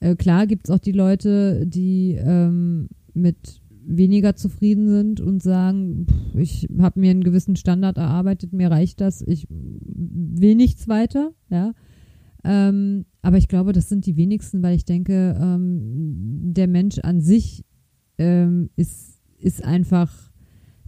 Äh, 0.00 0.16
klar 0.16 0.46
gibt 0.46 0.68
es 0.68 0.74
auch 0.74 0.78
die 0.78 0.92
Leute, 0.92 1.66
die 1.66 2.16
ähm, 2.18 2.88
mit 3.14 3.60
weniger 3.84 4.36
zufrieden 4.36 4.88
sind 4.88 5.20
und 5.20 5.42
sagen, 5.42 6.06
pff, 6.06 6.34
ich 6.36 6.68
habe 6.78 7.00
mir 7.00 7.10
einen 7.10 7.24
gewissen 7.24 7.56
Standard 7.56 7.98
erarbeitet, 7.98 8.52
mir 8.52 8.70
reicht 8.70 9.00
das, 9.00 9.22
ich 9.22 9.46
will 9.50 10.54
nichts 10.54 10.88
weiter, 10.88 11.32
ja. 11.50 11.72
Ähm, 12.42 13.04
aber 13.20 13.36
ich 13.36 13.48
glaube, 13.48 13.72
das 13.72 13.88
sind 13.88 14.06
die 14.06 14.16
wenigsten, 14.16 14.62
weil 14.62 14.76
ich 14.76 14.86
denke, 14.86 15.36
ähm, 15.38 16.54
der 16.54 16.68
Mensch 16.68 16.98
an 17.00 17.20
sich 17.20 17.64
ähm, 18.16 18.70
ist, 18.76 19.20
ist 19.38 19.62
einfach 19.62 20.30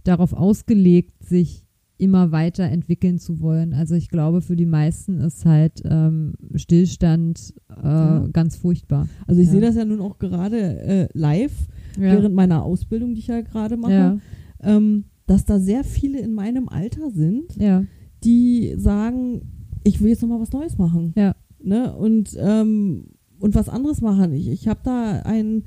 darauf 0.03 0.33
ausgelegt, 0.33 1.23
sich 1.23 1.62
immer 1.97 2.31
weiterentwickeln 2.31 3.19
zu 3.19 3.39
wollen. 3.39 3.73
Also 3.73 3.95
ich 3.95 4.09
glaube, 4.09 4.41
für 4.41 4.55
die 4.55 4.65
meisten 4.65 5.19
ist 5.19 5.45
halt 5.45 5.81
ähm, 5.85 6.33
Stillstand 6.55 7.53
äh, 7.69 7.85
Ja. 7.85 8.27
ganz 8.33 8.55
furchtbar. 8.57 9.07
Also 9.27 9.39
ich 9.41 9.47
Ja. 9.47 9.51
sehe 9.53 9.61
das 9.61 9.75
ja 9.75 9.85
nun 9.85 10.01
auch 10.01 10.17
gerade 10.19 10.57
äh, 10.81 11.07
live 11.13 11.67
während 11.95 12.35
meiner 12.35 12.63
Ausbildung, 12.63 13.13
die 13.13 13.19
ich 13.19 13.27
ja 13.27 13.41
gerade 13.41 13.77
mache, 13.77 13.91
ja, 13.93 14.17
ähm, 14.61 15.05
dass 15.27 15.45
da 15.45 15.59
sehr 15.59 15.83
viele 15.83 16.19
in 16.19 16.33
meinem 16.33 16.67
Alter 16.67 17.11
sind, 17.11 17.55
ja, 17.57 17.83
die 18.23 18.73
sagen, 18.77 19.41
ich 19.83 20.01
will 20.01 20.09
jetzt 20.09 20.21
noch 20.21 20.29
mal 20.29 20.39
was 20.41 20.51
Neues 20.51 20.77
machen. 20.77 21.13
Ja. 21.15 21.35
Ne? 21.61 21.93
Und, 21.95 22.35
ähm, 22.39 23.05
und 23.39 23.55
was 23.55 23.69
anderes 23.69 24.01
machen. 24.01 24.33
Ich, 24.33 24.47
ich 24.49 24.67
habe 24.67 24.79
da 24.83 25.19
einen, 25.23 25.63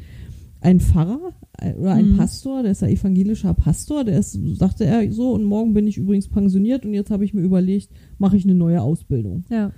einen 0.67 0.81
Pfarrer 0.81 1.33
äh, 1.59 1.75
oder 1.75 1.93
einen 1.93 2.13
Mhm. 2.13 2.17
Pastor, 2.17 2.63
der 2.63 2.73
ist 2.73 2.83
ja 2.83 2.89
evangelischer 2.89 3.55
Pastor, 3.55 4.05
der 4.05 4.19
ist, 4.19 4.33
sagte 4.59 4.85
er 4.85 5.11
so, 5.13 5.33
und 5.33 5.45
morgen 5.45 5.73
bin 5.75 5.87
ich 5.87 5.97
übrigens 5.97 6.29
pensioniert 6.29 6.85
und 6.85 6.93
jetzt 6.95 7.11
habe 7.11 7.25
ich 7.25 7.33
mir 7.35 7.43
überlegt, 7.43 7.89
mache 8.19 8.37
ich 8.37 8.45
eine 8.45 8.55
neue 8.55 8.83
Ausbildung. 8.83 9.45
ja, 9.51 9.73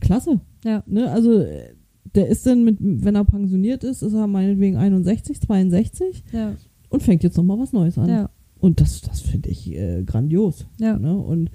Klasse. 0.00 0.40
Ja. 0.64 0.84
Ne? 0.86 1.10
Also 1.10 1.40
äh, 1.40 1.74
der 2.14 2.28
ist 2.28 2.46
dann 2.46 2.64
mit, 2.64 2.78
wenn 2.80 3.16
er 3.16 3.24
pensioniert 3.24 3.84
ist, 3.84 4.02
ist 4.02 4.12
er 4.14 4.26
meinetwegen 4.26 4.76
61, 4.76 5.40
62 5.40 6.24
ja, 6.32 6.54
und 6.88 7.02
fängt 7.02 7.22
jetzt 7.24 7.36
noch 7.36 7.44
mal 7.44 7.58
was 7.58 7.72
Neues 7.72 7.98
an. 7.98 8.08
ja, 8.08 8.30
Und 8.60 8.80
das, 8.80 9.00
das 9.02 9.20
finde 9.20 9.48
ich 9.50 9.74
äh, 9.74 10.04
grandios. 10.04 10.66
ja, 10.80 10.98
Ne? 10.98 11.16
Und 11.18 11.50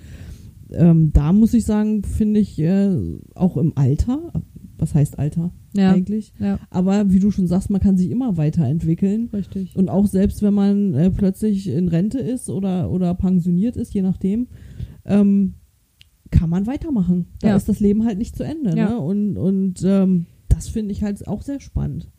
ähm, 0.71 1.11
da 1.13 1.31
muss 1.33 1.53
ich 1.53 1.65
sagen, 1.65 2.03
finde 2.03 2.39
ich 2.41 2.59
äh, 2.59 2.89
auch 3.35 3.57
im 3.57 3.71
Alter, 3.77 4.33
was 4.77 4.93
heißt 4.93 5.17
Alter 5.19 5.51
ja, 5.73 5.91
eigentlich? 5.91 6.33
ja, 6.39 6.59
Aber 6.69 7.11
wie 7.11 7.19
du 7.19 7.31
schon 7.31 7.47
sagst, 7.47 7.69
man 7.69 7.81
kann 7.81 7.97
sich 7.97 8.09
immer 8.11 8.37
weiterentwickeln. 8.37 9.29
richtig. 9.33 9.75
Und 9.75 9.89
auch 9.89 10.07
selbst 10.07 10.41
wenn 10.41 10.53
man 10.53 10.93
äh, 10.93 11.09
plötzlich 11.11 11.67
in 11.67 11.87
Rente 11.87 12.19
ist 12.19 12.49
oder, 12.49 12.91
oder 12.91 13.13
pensioniert 13.15 13.75
ist, 13.75 13.93
je 13.93 14.01
nachdem, 14.01 14.47
ähm, 15.05 15.55
kann 16.31 16.49
man 16.49 16.65
weitermachen. 16.67 17.27
Da 17.41 17.49
Ja. 17.49 17.55
ist 17.55 17.69
das 17.69 17.79
Leben 17.79 18.05
halt 18.05 18.17
nicht 18.17 18.35
zu 18.35 18.43
Ende. 18.43 18.73
Ne? 18.75 18.97
Und, 18.99 19.37
und 19.37 19.81
ähm, 19.83 20.25
das 20.49 20.67
finde 20.67 20.91
ich 20.91 21.03
halt 21.03 21.27
auch 21.27 21.41
sehr 21.41 21.59
spannend. 21.59 22.09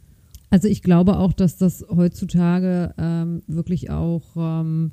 Also 0.51 0.69
ich 0.69 0.83
glaube 0.83 1.19
auch, 1.19 1.33
dass 1.33 1.57
das 1.57 1.85
heutzutage 1.91 2.95
ähm, 2.97 3.43
wirklich 3.49 3.91
auch 3.91 4.23
ähm, 4.37 4.93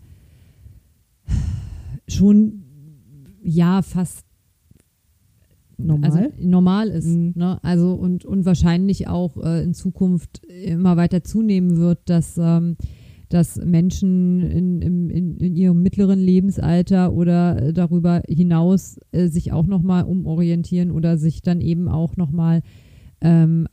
schon 2.08 2.64
ja 3.44 3.82
fast 3.82 4.26
Normal. 5.86 6.12
also 6.12 6.34
normal 6.40 6.88
ist. 6.90 7.08
Mhm. 7.08 7.34
Ne? 7.36 7.60
Also 7.64 7.94
und, 7.94 8.26
und 8.26 8.46
wahrscheinlich 8.46 9.08
auch 9.08 9.38
äh, 9.38 9.64
in 9.64 9.74
Zukunft 9.74 10.44
immer 10.46 10.98
weiter 10.98 11.24
zunehmen 11.24 11.78
wird, 11.78 12.10
dass, 12.10 12.38
ähm, 12.38 12.78
dass 13.30 13.58
Menschen 13.58 14.42
in, 14.42 14.82
in, 14.82 15.38
in 15.38 15.56
ihrem 15.56 15.82
mittleren 15.82 16.20
Lebensalter 16.20 17.14
oder 17.14 17.72
darüber 17.72 18.22
hinaus 18.28 19.00
äh, 19.12 19.28
sich 19.28 19.52
auch 19.52 19.68
nochmal 19.68 20.04
umorientieren 20.04 20.92
oder 20.92 21.18
sich 21.18 21.42
dann 21.42 21.62
eben 21.62 21.88
auch 21.88 22.18
nochmal 22.18 22.62
ähm, 23.22 23.68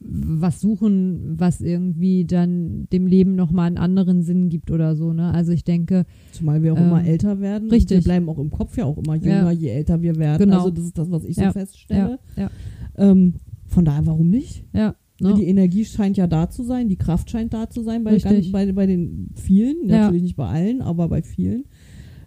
was 0.00 0.60
suchen, 0.60 1.34
was 1.38 1.60
irgendwie 1.60 2.24
dann 2.24 2.86
dem 2.92 3.06
Leben 3.06 3.34
nochmal 3.34 3.66
einen 3.66 3.78
anderen 3.78 4.22
Sinn 4.22 4.48
gibt 4.48 4.70
oder 4.70 4.94
so. 4.96 5.12
Ne? 5.12 5.32
Also 5.32 5.52
ich 5.52 5.64
denke, 5.64 6.04
Zumal 6.32 6.62
wir 6.62 6.72
auch 6.74 6.78
Ähm, 6.78 6.84
immer 6.88 7.04
älter 7.04 7.40
werden. 7.40 7.70
richtig. 7.70 7.98
Wir 7.98 8.04
bleiben 8.04 8.28
auch 8.28 8.38
im 8.38 8.50
Kopf 8.50 8.76
ja 8.76 8.84
auch 8.84 8.98
immer 8.98 9.14
jünger, 9.16 9.50
Ja. 9.50 9.52
je 9.52 9.68
älter 9.68 10.02
wir 10.02 10.16
werden. 10.16 10.38
Genau. 10.44 10.58
Also 10.58 10.70
das 10.70 10.84
ist 10.84 10.98
das, 10.98 11.10
was 11.10 11.24
ich 11.24 11.36
so 11.36 11.42
Ja. 11.42 11.52
feststelle. 11.52 12.18
ja, 12.36 12.50
Ähm, 12.96 13.34
von 13.66 13.84
daher, 13.84 14.06
warum 14.06 14.28
nicht? 14.30 14.64
ja. 14.72 14.94
Ne? 15.20 15.28
Ne? 15.28 15.34
Die 15.36 15.46
Energie 15.46 15.84
scheint 15.84 16.16
ja 16.16 16.26
da 16.26 16.50
zu 16.50 16.64
sein, 16.64 16.88
die 16.88 16.96
Kraft 16.96 17.30
scheint 17.30 17.54
da 17.54 17.70
zu 17.70 17.82
sein 17.82 18.02
bei, 18.02 18.18
ganz, 18.18 18.50
bei, 18.50 18.72
bei 18.72 18.86
den 18.86 19.30
vielen, 19.36 19.86
natürlich 19.86 20.22
nicht 20.22 20.36
bei 20.36 20.48
allen, 20.48 20.82
aber 20.82 21.08
bei 21.08 21.22
vielen, 21.22 21.64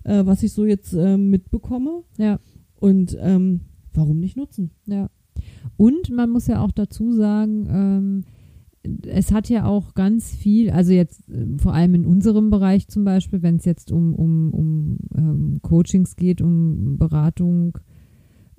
äh, 0.05 0.25
was 0.25 0.43
ich 0.43 0.53
so 0.53 0.65
jetzt 0.65 0.93
ähm, 0.93 1.29
mitbekomme. 1.29 2.03
Ja. 2.17 2.39
Und 2.79 3.17
ähm, 3.19 3.61
warum 3.93 4.19
nicht 4.19 4.37
nutzen? 4.37 4.71
Ja. 4.85 5.09
Und 5.77 6.09
man 6.09 6.29
muss 6.29 6.47
ja 6.47 6.61
auch 6.61 6.71
dazu 6.71 7.11
sagen, 7.11 7.67
ähm, 7.69 8.23
es 9.07 9.31
hat 9.31 9.49
ja 9.49 9.65
auch 9.65 9.93
ganz 9.93 10.35
viel, 10.35 10.69
also 10.69 10.93
jetzt 10.93 11.27
äh, 11.29 11.57
vor 11.57 11.73
allem 11.73 11.95
in 11.95 12.05
unserem 12.05 12.49
Bereich 12.49 12.87
zum 12.87 13.03
Beispiel, 13.03 13.41
wenn 13.41 13.57
es 13.57 13.65
jetzt 13.65 13.91
um, 13.91 14.13
um, 14.13 14.53
um 14.53 14.97
ähm, 15.15 15.59
Coachings 15.61 16.15
geht, 16.15 16.41
um 16.41 16.97
Beratung, 16.97 17.77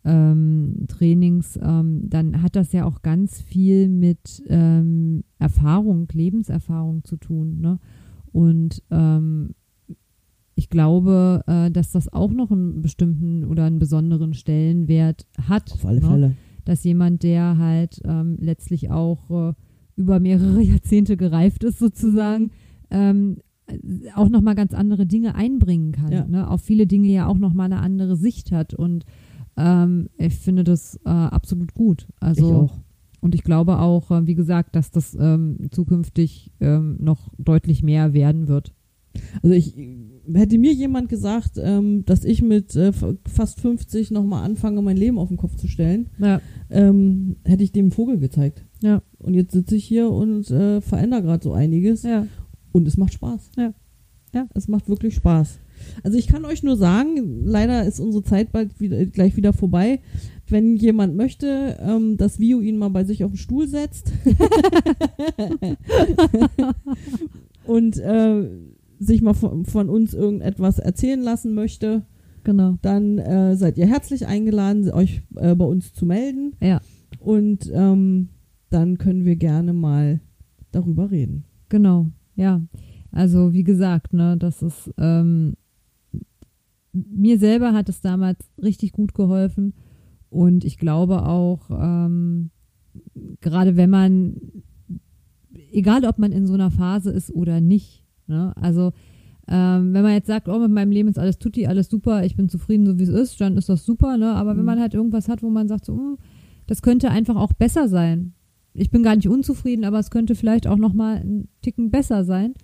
ähm, 0.04 0.86
Trainings, 0.88 1.58
ähm, 1.60 2.08
dann 2.08 2.42
hat 2.42 2.56
das 2.56 2.72
ja 2.72 2.84
auch 2.84 3.02
ganz 3.02 3.40
viel 3.42 3.88
mit 3.88 4.42
ähm, 4.48 5.24
Erfahrung, 5.38 6.06
Lebenserfahrung 6.12 7.02
zu 7.04 7.16
tun. 7.16 7.60
Ne? 7.60 7.78
Und 8.32 8.82
ähm, 8.90 9.54
ich 10.54 10.70
glaube, 10.70 11.42
äh, 11.46 11.70
dass 11.70 11.90
das 11.90 12.12
auch 12.12 12.32
noch 12.32 12.50
einen 12.50 12.82
bestimmten 12.82 13.44
oder 13.44 13.64
einen 13.64 13.78
besonderen 13.78 14.32
Stellenwert 14.32 15.26
hat. 15.48 15.72
Auf 15.72 15.84
alle 15.84 16.00
ne? 16.00 16.06
Fälle. 16.06 16.36
Dass 16.66 16.84
jemand, 16.84 17.22
der 17.22 17.56
halt 17.56 18.02
ähm, 18.04 18.36
letztlich 18.38 18.90
auch 18.90 19.30
äh, 19.30 19.54
über 19.96 20.20
mehrere 20.20 20.60
Jahrzehnte 20.62 21.16
gereift 21.16 21.64
ist, 21.64 21.78
sozusagen, 21.78 22.50
ähm, 22.90 23.38
äh, 23.66 23.78
auch 24.14 24.28
nochmal 24.28 24.54
ganz 24.54 24.74
andere 24.74 25.06
Dinge 25.06 25.34
einbringen 25.34 25.92
kann. 25.92 26.12
Ja. 26.12 26.26
Ne? 26.26 26.48
Auf 26.48 26.60
viele 26.60 26.86
Dinge 26.86 27.08
ja 27.08 27.26
auch 27.26 27.38
nochmal 27.38 27.66
eine 27.66 27.80
andere 27.80 28.16
Sicht 28.16 28.52
hat. 28.52 28.74
Und 28.74 29.04
ähm, 29.56 30.08
ich 30.18 30.34
finde 30.34 30.64
das 30.64 31.00
äh, 31.04 31.08
absolut 31.08 31.72
gut. 31.72 32.06
Also, 32.20 32.46
ich 32.46 32.54
auch. 32.54 32.78
Und 33.20 33.34
ich 33.34 33.42
glaube 33.42 33.78
auch, 33.78 34.10
äh, 34.10 34.26
wie 34.26 34.34
gesagt, 34.34 34.76
dass 34.76 34.90
das 34.90 35.16
ähm, 35.18 35.68
zukünftig 35.70 36.52
ähm, 36.60 36.96
noch 37.00 37.32
deutlich 37.38 37.82
mehr 37.82 38.12
werden 38.12 38.48
wird. 38.48 38.72
Also 39.42 39.54
ich 39.54 39.74
hätte 40.32 40.58
mir 40.58 40.72
jemand 40.72 41.08
gesagt, 41.08 41.52
ähm, 41.62 42.04
dass 42.04 42.24
ich 42.24 42.42
mit 42.42 42.74
äh, 42.76 42.92
fast 42.92 43.60
50 43.60 44.10
nochmal 44.10 44.44
anfange, 44.44 44.82
mein 44.82 44.96
Leben 44.96 45.18
auf 45.18 45.28
den 45.28 45.36
Kopf 45.36 45.56
zu 45.56 45.68
stellen, 45.68 46.08
Ja, 46.18 46.40
ähm, 46.70 47.36
hätte 47.44 47.62
ich 47.62 47.72
dem 47.72 47.92
Vogel 47.92 48.18
gezeigt. 48.18 48.64
Ja. 48.82 49.02
Und 49.18 49.34
jetzt 49.34 49.52
sitze 49.52 49.76
ich 49.76 49.84
hier 49.84 50.10
und 50.10 50.50
äh, 50.50 50.80
verändere 50.80 51.22
gerade 51.22 51.44
so 51.44 51.52
einiges. 51.52 52.02
ja, 52.02 52.26
Und 52.72 52.88
es 52.88 52.96
macht 52.96 53.14
Spaß. 53.14 53.50
Ja. 53.56 53.72
Ja. 54.34 54.48
Es 54.54 54.68
macht 54.68 54.88
wirklich 54.88 55.14
Spaß. 55.14 55.58
Also 56.02 56.18
ich 56.18 56.26
kann 56.26 56.44
euch 56.44 56.62
nur 56.62 56.76
sagen, 56.76 57.44
leider 57.44 57.84
ist 57.84 58.00
unsere 58.00 58.24
Zeit 58.24 58.52
bald 58.52 58.80
wieder, 58.80 59.04
gleich 59.06 59.36
wieder 59.36 59.52
vorbei. 59.52 60.00
Wenn 60.48 60.76
jemand 60.76 61.16
möchte, 61.16 61.76
ähm, 61.80 62.16
dass 62.16 62.38
Vio 62.38 62.60
ihn 62.60 62.78
mal 62.78 62.90
bei 62.90 63.04
sich 63.04 63.24
auf 63.24 63.32
den 63.32 63.36
Stuhl 63.36 63.66
setzt 63.66 64.12
und 67.66 67.98
äh, 67.98 68.48
sich 68.98 69.22
mal 69.22 69.34
von, 69.34 69.64
von 69.64 69.88
uns 69.88 70.14
irgendetwas 70.14 70.78
erzählen 70.78 71.20
lassen 71.20 71.54
möchte, 71.54 72.06
genau. 72.44 72.78
dann 72.82 73.18
äh, 73.18 73.56
seid 73.56 73.78
ihr 73.78 73.86
herzlich 73.86 74.26
eingeladen, 74.26 74.90
euch 74.90 75.22
äh, 75.36 75.54
bei 75.54 75.64
uns 75.64 75.92
zu 75.92 76.06
melden. 76.06 76.54
Ja. 76.60 76.80
Und 77.20 77.70
ähm, 77.74 78.28
dann 78.70 78.98
können 78.98 79.24
wir 79.24 79.36
gerne 79.36 79.72
mal 79.72 80.20
darüber 80.72 81.10
reden. 81.10 81.44
Genau, 81.68 82.06
ja. 82.34 82.62
Also 83.12 83.52
wie 83.52 83.64
gesagt, 83.64 84.12
ne, 84.12 84.36
das 84.36 84.62
ist 84.62 84.92
ähm, 84.98 85.54
mir 86.92 87.38
selber 87.38 87.72
hat 87.72 87.88
es 87.88 88.00
damals 88.00 88.38
richtig 88.62 88.92
gut 88.92 89.14
geholfen 89.14 89.74
und 90.28 90.64
ich 90.64 90.78
glaube 90.78 91.26
auch, 91.26 91.70
ähm, 91.70 92.50
gerade 93.40 93.76
wenn 93.76 93.90
man, 93.90 94.40
egal 95.72 96.04
ob 96.04 96.18
man 96.18 96.32
in 96.32 96.46
so 96.46 96.54
einer 96.54 96.70
Phase 96.70 97.10
ist 97.10 97.30
oder 97.30 97.60
nicht, 97.60 98.04
ne, 98.26 98.52
also 98.56 98.92
ähm, 99.48 99.92
wenn 99.94 100.02
man 100.02 100.12
jetzt 100.12 100.26
sagt, 100.26 100.48
oh, 100.48 100.58
mit 100.58 100.70
meinem 100.72 100.90
Leben 100.90 101.08
ist 101.08 101.18
alles 101.18 101.38
tutti, 101.38 101.66
alles 101.66 101.88
super, 101.88 102.24
ich 102.24 102.36
bin 102.36 102.48
zufrieden, 102.48 102.84
so 102.86 102.98
wie 102.98 103.04
es 103.04 103.08
ist, 103.08 103.40
dann 103.40 103.56
ist 103.56 103.68
das 103.68 103.84
super, 103.84 104.16
ne? 104.16 104.34
Aber 104.34 104.50
wenn 104.50 104.60
Mhm. 104.60 104.66
man 104.66 104.80
halt 104.80 104.94
irgendwas 104.94 105.28
hat, 105.28 105.42
wo 105.42 105.50
man 105.50 105.68
sagt, 105.68 105.84
so, 105.84 105.94
hm, 105.94 106.18
das 106.66 106.82
könnte 106.82 107.10
einfach 107.10 107.36
auch 107.36 107.52
besser 107.52 107.88
sein. 107.88 108.32
Ich 108.74 108.90
bin 108.90 109.04
gar 109.04 109.14
nicht 109.14 109.28
unzufrieden, 109.28 109.84
aber 109.84 110.00
es 110.00 110.10
könnte 110.10 110.34
vielleicht 110.34 110.66
auch 110.66 110.78
noch 110.78 110.92
mal 110.94 111.18
einen 111.18 111.48
Ticken 111.62 111.90
besser 111.90 112.24
sein. 112.24 112.54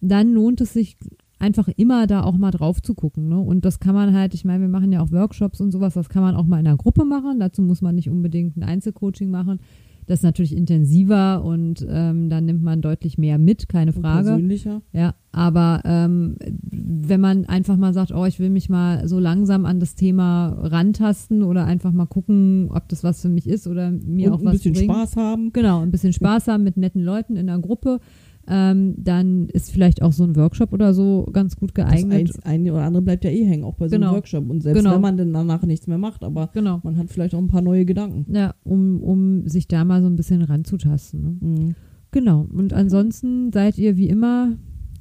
dann 0.00 0.32
lohnt 0.34 0.60
es 0.60 0.74
sich 0.74 0.98
einfach 1.38 1.68
immer 1.76 2.06
da 2.06 2.24
auch 2.24 2.36
mal 2.36 2.50
drauf 2.50 2.82
zu 2.82 2.94
gucken. 2.94 3.28
Ne? 3.28 3.38
Und 3.38 3.64
das 3.64 3.80
kann 3.80 3.94
man 3.94 4.12
halt, 4.12 4.34
ich 4.34 4.44
meine, 4.44 4.60
wir 4.62 4.68
machen 4.68 4.92
ja 4.92 5.00
auch 5.00 5.12
Workshops 5.12 5.60
und 5.62 5.70
sowas, 5.72 5.94
das 5.94 6.10
kann 6.10 6.22
man 6.22 6.36
auch 6.36 6.44
mal 6.44 6.60
in 6.60 6.66
einer 6.66 6.76
Gruppe 6.76 7.04
machen. 7.06 7.40
Dazu 7.40 7.62
muss 7.62 7.80
man 7.80 7.94
nicht 7.94 8.10
unbedingt 8.10 8.56
ein 8.56 8.64
Einzelcoaching 8.64 9.30
machen. 9.30 9.60
Das 10.06 10.20
ist 10.20 10.22
natürlich 10.22 10.54
intensiver 10.56 11.44
und 11.44 11.86
ähm, 11.88 12.28
dann 12.28 12.44
nimmt 12.44 12.62
man 12.62 12.80
deutlich 12.82 13.18
mehr 13.18 13.38
mit, 13.38 13.68
keine 13.68 13.92
Frage. 13.92 14.28
Persönlicher. 14.28 14.82
Ja, 14.92 15.14
aber 15.32 15.80
ähm, 15.84 16.36
wenn 16.70 17.20
man 17.20 17.44
einfach 17.46 17.76
mal 17.76 17.92
sagt, 17.94 18.12
oh, 18.12 18.24
ich 18.24 18.38
will 18.38 18.50
mich 18.50 18.68
mal 18.68 19.08
so 19.08 19.18
langsam 19.18 19.64
an 19.66 19.80
das 19.80 19.94
Thema 19.94 20.48
rantasten 20.60 21.42
oder 21.42 21.64
einfach 21.64 21.92
mal 21.92 22.06
gucken, 22.06 22.68
ob 22.70 22.88
das 22.88 23.02
was 23.02 23.22
für 23.22 23.28
mich 23.28 23.48
ist 23.48 23.66
oder 23.66 23.90
mir 23.90 24.28
Und 24.28 24.34
auch 24.34 24.40
ein 24.40 24.46
was 24.46 24.52
bisschen 24.54 24.74
bringt. 24.74 24.92
Spaß 24.92 25.16
haben. 25.16 25.52
Genau, 25.52 25.80
ein 25.80 25.90
bisschen 25.90 26.12
Spaß 26.12 26.48
haben 26.48 26.64
mit 26.64 26.76
netten 26.76 27.02
Leuten 27.02 27.36
in 27.36 27.48
einer 27.48 27.60
Gruppe. 27.60 28.00
Ähm, 28.48 28.94
dann 28.98 29.48
ist 29.48 29.70
vielleicht 29.70 30.02
auch 30.02 30.12
so 30.12 30.24
ein 30.24 30.36
Workshop 30.36 30.72
oder 30.72 30.92
so 30.92 31.26
ganz 31.32 31.56
gut 31.56 31.70
Das 31.74 31.86
geeignet. 31.86 32.18
eins, 32.18 32.38
eine 32.44 32.72
oder 32.72 32.82
andere 32.82 33.02
bleibt 33.02 33.24
ja 33.24 33.30
eh 33.30 33.44
hängen, 33.44 33.64
auch 33.64 33.74
bei 33.76 33.88
so 33.88 33.96
Genau. 33.96 34.08
einem 34.08 34.16
Workshop. 34.16 34.48
Und 34.50 34.62
selbst 34.62 34.78
Genau. 34.82 34.94
wenn 34.94 35.00
man 35.00 35.16
dann 35.16 35.32
danach 35.32 35.62
nichts 35.64 35.86
mehr 35.86 35.98
macht, 35.98 36.22
aber 36.24 36.50
Genau. 36.52 36.80
man 36.82 36.96
hat 36.98 37.10
vielleicht 37.10 37.34
auch 37.34 37.38
ein 37.38 37.48
paar 37.48 37.62
neue 37.62 37.84
Gedanken. 37.84 38.26
Ja, 38.34 38.54
um, 38.64 39.00
um 39.02 39.48
sich 39.48 39.66
da 39.68 39.84
mal 39.84 40.02
so 40.02 40.08
ein 40.08 40.16
bisschen 40.16 40.42
ranzutasten. 40.42 41.22
Ne? 41.22 41.36
Mhm. 41.40 41.74
Genau. 42.10 42.46
Und 42.52 42.72
ansonsten 42.72 43.50
seid 43.52 43.78
ihr 43.78 43.96
wie 43.96 44.08
immer 44.08 44.52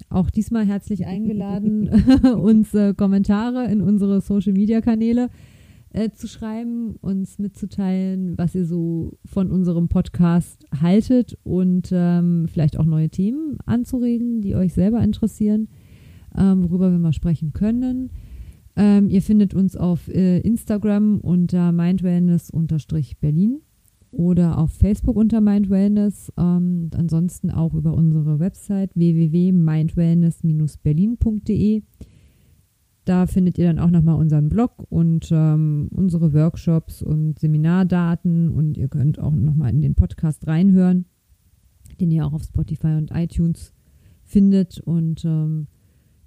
auch 0.10 0.30
diesmal 0.30 0.66
herzlich 0.66 1.06
eingeladen, 1.06 1.90
uns 2.42 2.74
äh, 2.74 2.94
Kommentare 2.94 3.66
in 3.72 3.82
unsere 3.82 4.22
Social 4.22 4.54
Media 4.54 4.80
Kanäle 4.82 5.30
äh, 5.94 6.12
zu 6.12 6.28
schreiben, 6.28 6.98
uns 7.02 7.40
mitzuteilen, 7.40 8.38
was 8.38 8.54
ihr 8.56 8.66
so 8.66 9.18
von 9.26 9.50
unserem 9.52 9.88
Podcast 9.88 10.66
haltet 10.82 11.38
und 11.44 11.92
ähm, 11.94 12.48
vielleicht 12.52 12.78
auch 12.78 12.86
neue 12.86 13.10
Themen 13.10 13.58
anzuregen, 13.66 14.42
die 14.42 14.56
euch 14.56 14.74
selber 14.74 15.02
interessieren, 15.02 15.70
ähm, 16.38 16.64
worüber 16.64 16.92
wir 16.92 17.00
mal 17.00 17.14
sprechen 17.14 17.54
können. 17.54 18.10
Ähm, 18.76 19.08
ihr 19.10 19.22
findet 19.22 19.54
uns 19.54 19.78
auf 19.78 20.08
äh, 20.08 20.40
Instagram 20.40 21.20
unter 21.20 21.72
mindwellness-berlin 21.72 23.62
oder 24.10 24.58
auf 24.58 24.72
Facebook 24.72 25.16
unter 25.16 25.42
Mindwellness. 25.42 26.34
Ähm, 26.38 26.86
und 26.86 26.96
ansonsten 26.96 27.52
auch 27.52 27.76
über 27.76 27.94
unsere 27.94 28.40
Website 28.40 28.90
www.mindwellness-berlin.de. 28.96 31.84
Da 33.06 33.28
findet 33.28 33.58
ihr 33.58 33.68
dann 33.68 33.80
auch 33.80 33.90
nochmal 33.90 34.16
unseren 34.16 34.48
Blog 34.50 34.86
und 34.90 35.30
ähm, 35.32 35.90
unsere 35.92 36.34
Workshops 36.34 37.02
und 37.02 37.38
Seminardaten 37.38 38.50
und 38.50 38.78
ihr 38.78 38.88
könnt 38.88 39.20
auch 39.20 39.36
nochmal 39.36 39.72
in 39.72 39.82
den 39.82 39.96
Podcast 39.96 40.48
reinhören, 40.48 41.06
den 42.00 42.12
ihr 42.12 42.26
auch 42.26 42.34
auf 42.34 42.44
Spotify 42.44 42.96
und 42.96 43.12
iTunes 43.12 43.74
findet. 44.24 44.80
Und 44.80 45.26
ähm, 45.26 45.68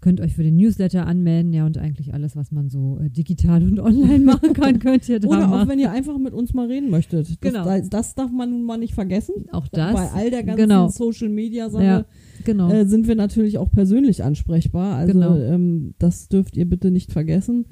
könnt 0.06 0.20
euch 0.20 0.36
für 0.36 0.44
den 0.44 0.54
Newsletter 0.54 1.04
anmelden, 1.04 1.52
ja 1.52 1.66
und 1.66 1.78
eigentlich 1.78 2.14
alles, 2.14 2.36
was 2.36 2.52
man 2.52 2.68
so 2.68 2.96
äh, 3.00 3.10
digital 3.10 3.64
und 3.64 3.80
online 3.80 4.20
machen 4.24 4.52
kann, 4.52 4.78
könnt 4.78 5.08
ihr 5.08 5.18
da 5.18 5.26
Oder 5.26 5.46
auch 5.46 5.50
machen. 5.50 5.68
wenn 5.68 5.80
ihr 5.80 5.90
einfach 5.90 6.16
mit 6.16 6.32
uns 6.32 6.54
mal 6.54 6.68
reden 6.68 6.90
möchtet. 6.90 7.28
Das, 7.28 7.40
Genau. 7.40 7.64
das, 7.90 8.14
darf 8.14 8.30
man 8.30 8.50
nun 8.50 8.62
mal 8.62 8.76
nicht 8.78 8.94
vergessen. 8.94 9.46
Auch 9.50 9.66
das. 9.66 9.94
Bei 9.94 10.08
all 10.12 10.30
der 10.30 10.44
ganzen 10.44 10.62
genau. 10.62 10.86
Social 10.86 11.28
Media 11.28 11.64
Ja, 11.64 11.70
Sache 11.70 12.06
genau. 12.44 12.70
äh, 12.70 12.86
sind 12.86 13.08
wir 13.08 13.16
natürlich 13.16 13.58
auch 13.58 13.68
persönlich 13.72 14.22
ansprechbar. 14.22 14.94
Also 14.94 15.12
Genau. 15.14 15.34
ähm, 15.38 15.94
das 15.98 16.28
dürft 16.28 16.56
ihr 16.56 16.68
bitte 16.68 16.92
nicht 16.92 17.10
vergessen. 17.10 17.64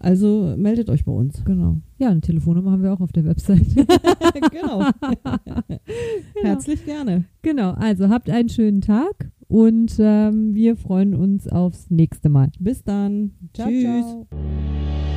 Also 0.00 0.54
meldet 0.56 0.88
euch 0.90 1.04
bei 1.04 1.12
uns. 1.12 1.44
Genau. 1.44 1.80
Ja, 1.98 2.08
eine 2.08 2.20
Telefonnummer 2.20 2.72
haben 2.72 2.82
wir 2.82 2.92
auch 2.94 3.00
auf 3.00 3.12
der 3.12 3.24
Website. 3.26 3.66
genau. 4.50 4.86
Herzlich 6.42 6.84
gerne. 6.84 7.24
genau. 7.42 7.72
Also 7.72 8.08
habt 8.08 8.28
einen 8.30 8.48
schönen 8.48 8.80
Tag 8.80 9.30
und 9.48 9.96
ähm, 9.98 10.54
wir 10.54 10.76
freuen 10.76 11.14
uns 11.14 11.48
aufs 11.48 11.90
nächste 11.90 12.28
Mal. 12.28 12.50
Bis 12.58 12.82
dann. 12.82 13.32
Ciao, 13.52 13.68
Tschüss. 13.68 14.04
ciao. 14.04 15.13